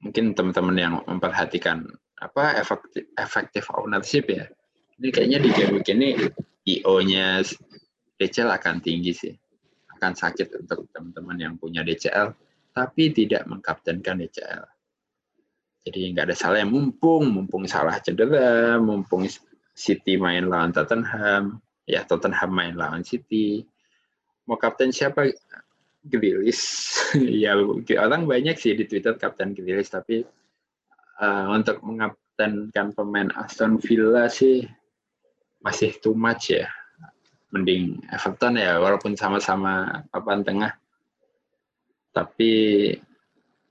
mungkin 0.04 0.36
teman-teman 0.36 0.76
yang 0.76 0.94
memperhatikan 1.08 1.88
apa 2.20 2.60
efektif, 2.60 3.08
efektif 3.16 3.64
ownership 3.72 4.28
ya. 4.28 4.44
Ini 5.00 5.08
kayaknya 5.08 5.40
di 5.40 5.50
game 5.56 5.72
week 5.80 5.88
ini 5.88 6.20
IO-nya 6.68 7.40
DCL 8.20 8.52
akan 8.52 8.84
tinggi 8.84 9.16
sih. 9.16 9.32
Akan 9.96 10.20
sakit 10.20 10.52
untuk 10.68 10.92
teman-teman 10.92 11.40
yang 11.40 11.54
punya 11.56 11.80
DCL 11.80 12.36
tapi 12.76 13.16
tidak 13.16 13.48
mengkaptenkan 13.48 14.20
DCL. 14.20 14.68
Jadi 15.88 16.12
nggak 16.12 16.28
ada 16.28 16.36
salah 16.36 16.60
yang 16.60 16.76
mumpung, 16.76 17.32
mumpung 17.32 17.64
salah 17.64 17.96
cedera, 18.04 18.76
mumpung 18.84 19.24
City 19.78 20.18
main 20.18 20.50
lawan 20.50 20.74
Tottenham, 20.74 21.62
ya 21.86 22.02
Tottenham 22.02 22.50
main 22.50 22.74
lawan 22.74 23.06
City. 23.06 23.62
Mau 24.50 24.58
kapten 24.58 24.90
siapa? 24.90 25.30
Grilis. 26.02 26.62
ya 27.46 27.54
orang 28.02 28.26
banyak 28.26 28.58
sih 28.58 28.74
di 28.74 28.90
Twitter 28.90 29.13
kapten 29.13 29.54
Grilis, 29.54 29.94
tapi 29.94 30.26
uh, 31.22 31.46
untuk 31.54 31.86
mengaptenkan 31.86 32.90
pemain 32.98 33.30
Aston 33.38 33.78
Villa 33.78 34.26
sih 34.26 34.66
masih 35.62 35.94
too 36.02 36.18
much 36.18 36.58
ya. 36.58 36.66
Mending 37.54 38.02
Everton 38.10 38.58
ya, 38.58 38.82
walaupun 38.82 39.13
sama-sama 39.13 40.04
papan 40.10 40.42
tengah. 40.42 40.74
Tapi 42.18 42.52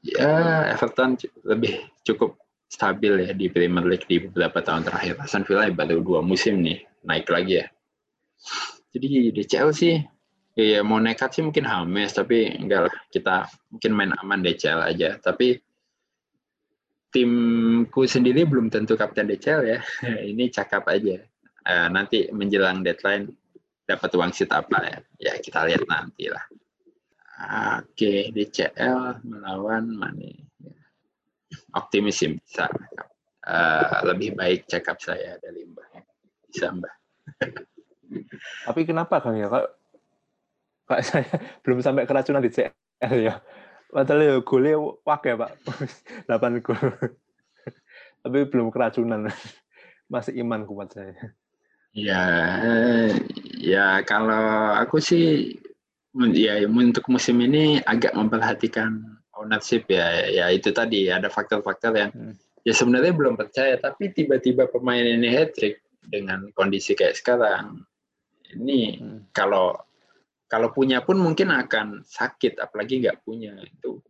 ya 0.06 0.70
Everton 0.70 1.18
lebih 1.42 1.82
cukup 2.06 2.38
stabil 2.66 3.26
ya 3.26 3.30
di 3.32 3.46
Premier 3.46 3.86
League 3.86 4.06
di 4.10 4.22
beberapa 4.22 4.58
tahun 4.62 4.86
terakhir. 4.86 5.22
Aston 5.22 5.46
Villa 5.46 5.70
baru 5.70 6.02
dua 6.02 6.20
musim 6.20 6.60
nih 6.62 6.82
naik 7.06 7.30
lagi 7.30 7.62
ya. 7.62 7.66
Jadi 8.90 9.30
di 9.30 9.42
Chelsea 9.46 10.02
ya 10.56 10.80
mau 10.80 10.96
nekat 10.96 11.36
sih 11.36 11.44
mungkin 11.44 11.68
Hames 11.68 12.16
tapi 12.16 12.48
enggak 12.48 12.88
lah 12.88 12.96
kita 13.12 13.46
mungkin 13.70 13.92
main 13.94 14.12
aman 14.18 14.40
DCL 14.42 14.80
aja. 14.82 15.10
Tapi 15.22 15.56
timku 17.14 18.04
sendiri 18.04 18.44
belum 18.44 18.68
tentu 18.68 18.98
kapten 18.98 19.30
DCL 19.30 19.62
ya. 19.64 19.78
Ini 20.32 20.50
cakap 20.50 20.90
aja. 20.90 21.22
Uh, 21.66 21.88
nanti 21.90 22.30
menjelang 22.30 22.86
deadline 22.86 23.30
dapat 23.86 24.10
uang 24.14 24.34
sit 24.34 24.50
apa 24.50 24.76
ya? 24.82 24.98
Ya 25.18 25.32
kita 25.38 25.66
lihat 25.66 25.86
nanti 25.86 26.30
lah. 26.30 26.44
Oke, 27.80 28.32
DCL 28.32 29.20
melawan 29.28 29.92
Mane. 29.92 30.55
Optimis 31.76 32.16
sih 32.24 32.32
bisa. 32.32 32.66
Uh, 33.46 34.02
lebih 34.10 34.34
baik 34.34 34.66
up 34.66 34.98
saya 34.98 35.38
dari 35.38 35.62
Mbak. 35.62 36.02
Bisa 36.50 36.72
Mbak. 36.74 36.94
Tapi 38.66 38.80
kenapa 38.82 39.22
Kang 39.22 39.38
ya? 39.38 39.46
Kak, 39.46 39.66
Kak 40.86 41.00
saya 41.04 41.30
belum 41.62 41.78
sampai 41.84 42.08
keracunan 42.08 42.42
di 42.42 42.50
CL 42.50 43.14
ya. 43.22 43.38
Padahal 43.86 44.20
ya 44.22 44.34
golnya 44.42 44.76
wak 44.80 45.22
ya 45.26 45.36
Pak. 45.38 45.52
8 46.30 46.64
gol. 46.64 46.78
Tapi 48.26 48.38
belum 48.50 48.74
keracunan. 48.74 49.30
Masih 50.10 50.34
iman 50.42 50.66
kuat 50.66 50.94
saya. 50.94 51.14
Ya, 51.96 52.22
ya 53.56 54.04
kalau 54.04 54.76
aku 54.76 55.00
sih 55.00 55.56
ya 56.36 56.60
untuk 56.68 57.08
musim 57.08 57.40
ini 57.40 57.80
agak 57.80 58.12
memperhatikan 58.12 59.16
ownership 59.46 59.86
ya 59.86 60.26
ya 60.26 60.46
itu 60.50 60.74
tadi 60.74 61.06
ada 61.06 61.30
faktor-faktor 61.30 61.92
yang 61.94 62.10
hmm. 62.10 62.34
ya 62.66 62.74
sebenarnya 62.74 63.14
belum 63.14 63.38
percaya 63.38 63.78
tapi 63.78 64.10
tiba-tiba 64.10 64.66
pemain 64.66 65.06
ini 65.06 65.30
hat 65.30 65.54
trick 65.54 65.80
dengan 66.02 66.50
kondisi 66.52 66.98
kayak 66.98 67.14
sekarang 67.14 67.86
ini 68.58 68.98
hmm. 68.98 69.30
kalau 69.30 69.78
kalau 70.46 70.70
punya 70.74 71.02
pun 71.02 71.18
mungkin 71.18 71.50
akan 71.54 72.02
sakit 72.02 72.58
apalagi 72.58 73.02
nggak 73.02 73.22
punya 73.22 73.54
itu 73.62 74.02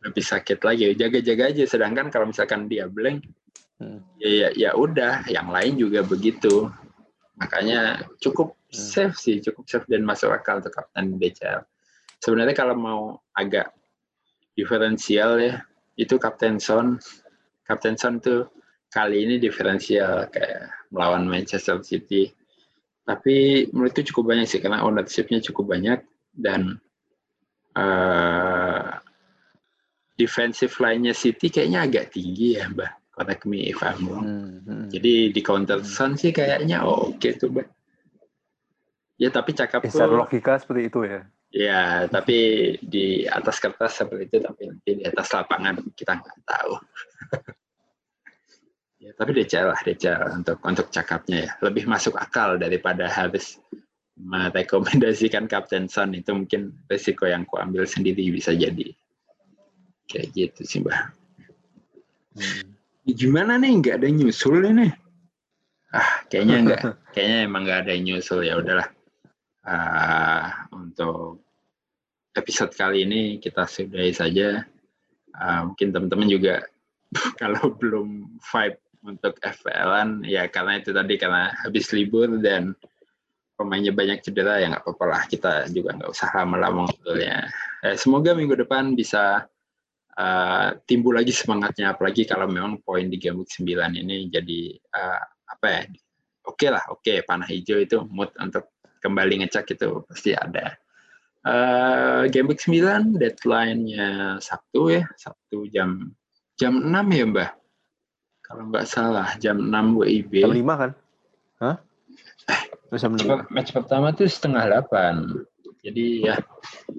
lebih 0.00 0.24
sakit 0.24 0.58
lagi 0.66 0.92
jaga-jaga 0.98 1.54
aja 1.54 1.64
sedangkan 1.66 2.10
kalau 2.10 2.26
misalkan 2.28 2.66
dia 2.66 2.90
blank 2.90 3.22
hmm. 3.78 4.18
ya, 4.18 4.28
ya 4.28 4.48
ya 4.54 4.70
udah 4.74 5.24
yang 5.30 5.48
lain 5.48 5.78
juga 5.78 6.02
begitu 6.02 6.66
makanya 7.40 8.04
cukup 8.20 8.60
Hmm. 8.70 8.78
safe 8.78 9.16
sih, 9.18 9.36
cukup 9.42 9.66
safe 9.66 9.86
dan 9.90 10.06
masuk 10.06 10.30
akal 10.30 10.62
untuk 10.62 10.70
kapten 10.70 11.18
BCL. 11.18 11.66
Sebenarnya 12.22 12.54
kalau 12.54 12.78
mau 12.78 13.00
agak 13.34 13.74
diferensial 14.60 15.40
ya, 15.40 15.64
itu 15.96 16.20
Kapten 16.20 16.60
Son. 16.60 17.00
Kapten 17.64 17.96
Son 17.96 18.20
tuh 18.20 18.52
kali 18.92 19.24
ini 19.24 19.40
diferensial 19.40 20.28
kayak 20.28 20.68
melawan 20.92 21.24
Manchester 21.24 21.80
City. 21.80 22.28
Tapi 23.08 23.66
menurutku 23.72 24.04
cukup 24.12 24.36
banyak 24.36 24.46
sih 24.46 24.60
karena 24.60 24.84
ownership-nya 24.84 25.40
cukup 25.40 25.72
banyak 25.72 26.04
dan 26.36 26.78
uh, 27.74 29.00
defensive 30.20 30.76
line-nya 30.76 31.16
City 31.16 31.48
kayaknya 31.48 31.88
agak 31.88 32.12
tinggi 32.12 32.60
ya, 32.60 32.68
Mbak. 32.68 32.92
Correct 33.10 33.44
me 33.48 33.68
if 33.68 33.80
I'm 33.82 34.04
wrong. 34.06 34.24
Hmm, 34.24 34.56
hmm. 34.62 34.86
Jadi 34.92 35.32
di 35.32 35.40
counter 35.40 35.80
Son 35.82 36.14
sih 36.14 36.30
kayaknya 36.30 36.84
oh, 36.84 37.10
oke 37.10 37.18
okay 37.18 37.34
tuh, 37.34 37.50
Mbak. 37.50 37.68
Ya 39.20 39.28
tapi 39.28 39.52
cakapku. 39.52 39.92
Secara 39.92 40.16
logika 40.16 40.56
seperti 40.60 40.88
itu 40.88 41.00
ya. 41.04 41.20
Ya, 41.50 42.06
tapi 42.06 42.38
di 42.78 43.26
atas 43.26 43.58
kertas 43.58 43.98
seperti 43.98 44.30
itu, 44.30 44.38
tapi 44.38 44.70
nanti 44.70 44.90
di 45.02 45.04
atas 45.06 45.34
lapangan 45.34 45.82
kita 45.98 46.22
nggak 46.22 46.38
tahu. 46.46 46.72
ya, 49.02 49.10
tapi 49.18 49.30
DCL 49.34 49.66
lah, 49.74 49.80
DCL 49.82 50.22
untuk 50.38 50.62
untuk 50.62 50.86
cakapnya 50.94 51.50
ya. 51.50 51.50
Lebih 51.58 51.90
masuk 51.90 52.14
akal 52.14 52.54
daripada 52.54 53.10
harus 53.10 53.58
merekomendasikan 54.14 55.50
Kapten 55.50 55.90
Son 55.90 56.14
itu 56.14 56.30
mungkin 56.30 56.70
resiko 56.86 57.26
yang 57.26 57.42
ku 57.42 57.58
ambil 57.58 57.82
sendiri 57.82 58.30
bisa 58.30 58.54
jadi. 58.54 58.94
Kayak 60.06 60.28
gitu 60.38 60.62
sih, 60.62 60.78
Mbak. 60.86 61.02
Hmm. 62.38 62.78
Gimana 63.10 63.58
nih? 63.58 63.74
Nggak 63.82 63.96
ada 63.98 64.08
nyusul 64.12 64.70
ini? 64.70 64.86
Ah, 65.90 66.22
kayaknya 66.30 66.56
enggak. 66.62 66.80
kayaknya 67.10 67.38
emang 67.50 67.66
nggak 67.66 67.80
ada 67.82 67.94
nyusul 67.98 68.46
ya 68.46 68.54
udahlah 68.62 68.86
uh, 69.66 70.44
untuk 70.72 71.42
episode 72.36 72.72
kali 72.72 73.04
ini 73.04 73.20
kita 73.42 73.66
sudahi 73.66 74.12
saja. 74.14 74.64
Uh, 75.30 75.72
mungkin 75.72 75.94
teman-teman 75.94 76.28
juga 76.28 76.54
kalau 77.42 77.74
belum 77.74 78.38
vibe 78.38 78.78
untuk 79.00 79.40
FPL 79.40 80.20
ya 80.28 80.44
karena 80.52 80.76
itu 80.76 80.92
tadi 80.92 81.16
karena 81.16 81.48
habis 81.64 81.88
libur 81.96 82.36
dan 82.44 82.76
pemainnya 83.56 83.92
banyak 83.92 84.20
cedera 84.20 84.60
ya 84.60 84.72
nggak 84.72 84.84
apa-apa 84.84 85.04
lah 85.08 85.22
kita 85.28 85.68
juga 85.72 85.96
nggak 85.96 86.10
usah 86.12 86.28
lama-lama 86.32 86.88
ngobrolnya. 86.88 87.48
Eh, 87.84 87.96
semoga 87.96 88.32
minggu 88.32 88.56
depan 88.56 88.96
bisa 88.96 89.44
uh, 90.16 90.68
timbul 90.88 91.16
lagi 91.16 91.32
semangatnya 91.32 91.92
apalagi 91.92 92.24
kalau 92.24 92.48
memang 92.48 92.80
poin 92.80 93.08
di 93.08 93.20
game 93.20 93.40
week 93.40 93.52
9 93.52 94.00
ini 94.00 94.32
jadi 94.32 94.60
uh, 94.96 95.22
apa 95.50 95.66
ya 95.68 95.80
oke 96.48 96.56
okay 96.56 96.68
lah 96.72 96.84
oke 96.88 97.04
okay, 97.04 97.16
panah 97.24 97.48
hijau 97.48 97.78
itu 97.80 98.00
mood 98.08 98.32
untuk 98.40 98.69
kembali 99.00 99.44
ngecek 99.44 99.74
itu 99.74 100.04
pasti 100.06 100.36
ada. 100.36 100.76
Uh, 101.40 102.28
game 102.28 102.52
week 102.52 102.60
9 102.60 103.16
deadline-nya 103.16 104.36
Sabtu 104.44 105.00
ya, 105.00 105.08
Sabtu 105.16 105.66
jam 105.72 106.12
jam 106.60 106.76
6 106.76 106.92
ya, 106.92 107.24
Mbak? 107.24 107.50
Kalau 108.44 108.62
nggak 108.68 108.86
salah, 108.86 109.28
jam 109.40 109.56
6 109.56 109.96
WIB. 109.96 110.44
Jam 110.44 110.52
5 110.52 110.82
kan? 110.84 110.90
Hah? 111.64 111.76
Eh, 112.50 112.62
jam 113.00 113.16
match, 113.16 113.48
match 113.48 113.70
pertama 113.72 114.12
tuh 114.12 114.28
setengah 114.28 114.68
8. 114.84 115.48
Jadi 115.80 116.28
ya 116.28 116.36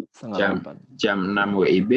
setengah 0.09 0.37
jam 0.37 0.53
8. 0.65 0.97
jam 0.97 1.17
6 1.37 1.61
WIB 1.61 1.91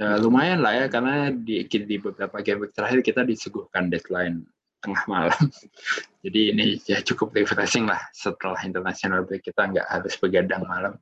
ya, 0.00 0.16
lumayan 0.20 0.60
lah 0.60 0.72
ya 0.72 0.86
karena 0.88 1.32
di 1.32 1.64
di 1.68 1.96
beberapa 2.00 2.40
game 2.40 2.68
terakhir 2.72 3.00
kita 3.04 3.24
disuguhkan 3.24 3.88
deadline 3.92 4.44
tengah 4.86 5.04
malam. 5.10 5.40
Jadi 6.24 6.40
ini 6.54 6.78
ya 6.86 7.02
cukup 7.02 7.34
refreshing 7.34 7.90
lah 7.90 7.98
setelah 8.14 8.58
international 8.62 9.26
break 9.26 9.42
kita 9.42 9.66
nggak 9.66 9.86
harus 9.90 10.14
begadang 10.22 10.62
malam 10.62 10.94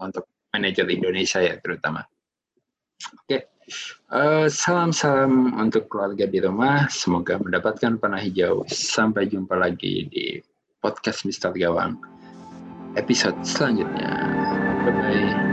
untuk 0.00 0.28
manajer 0.52 0.84
Indonesia 0.92 1.40
ya 1.40 1.56
terutama. 1.58 2.04
Oke, 3.24 3.50
uh, 4.14 4.46
salam-salam 4.46 5.58
untuk 5.58 5.90
keluarga 5.90 6.28
di 6.28 6.38
rumah. 6.38 6.86
Semoga 6.92 7.40
mendapatkan 7.40 7.98
panah 7.98 8.22
hijau. 8.22 8.62
Sampai 8.70 9.26
jumpa 9.26 9.58
lagi 9.58 10.06
di 10.06 10.38
podcast 10.78 11.26
Mister 11.26 11.50
Gawang 11.50 11.98
episode 12.94 13.36
selanjutnya. 13.42 14.12
Bye 14.84 14.92
bye. 14.92 15.51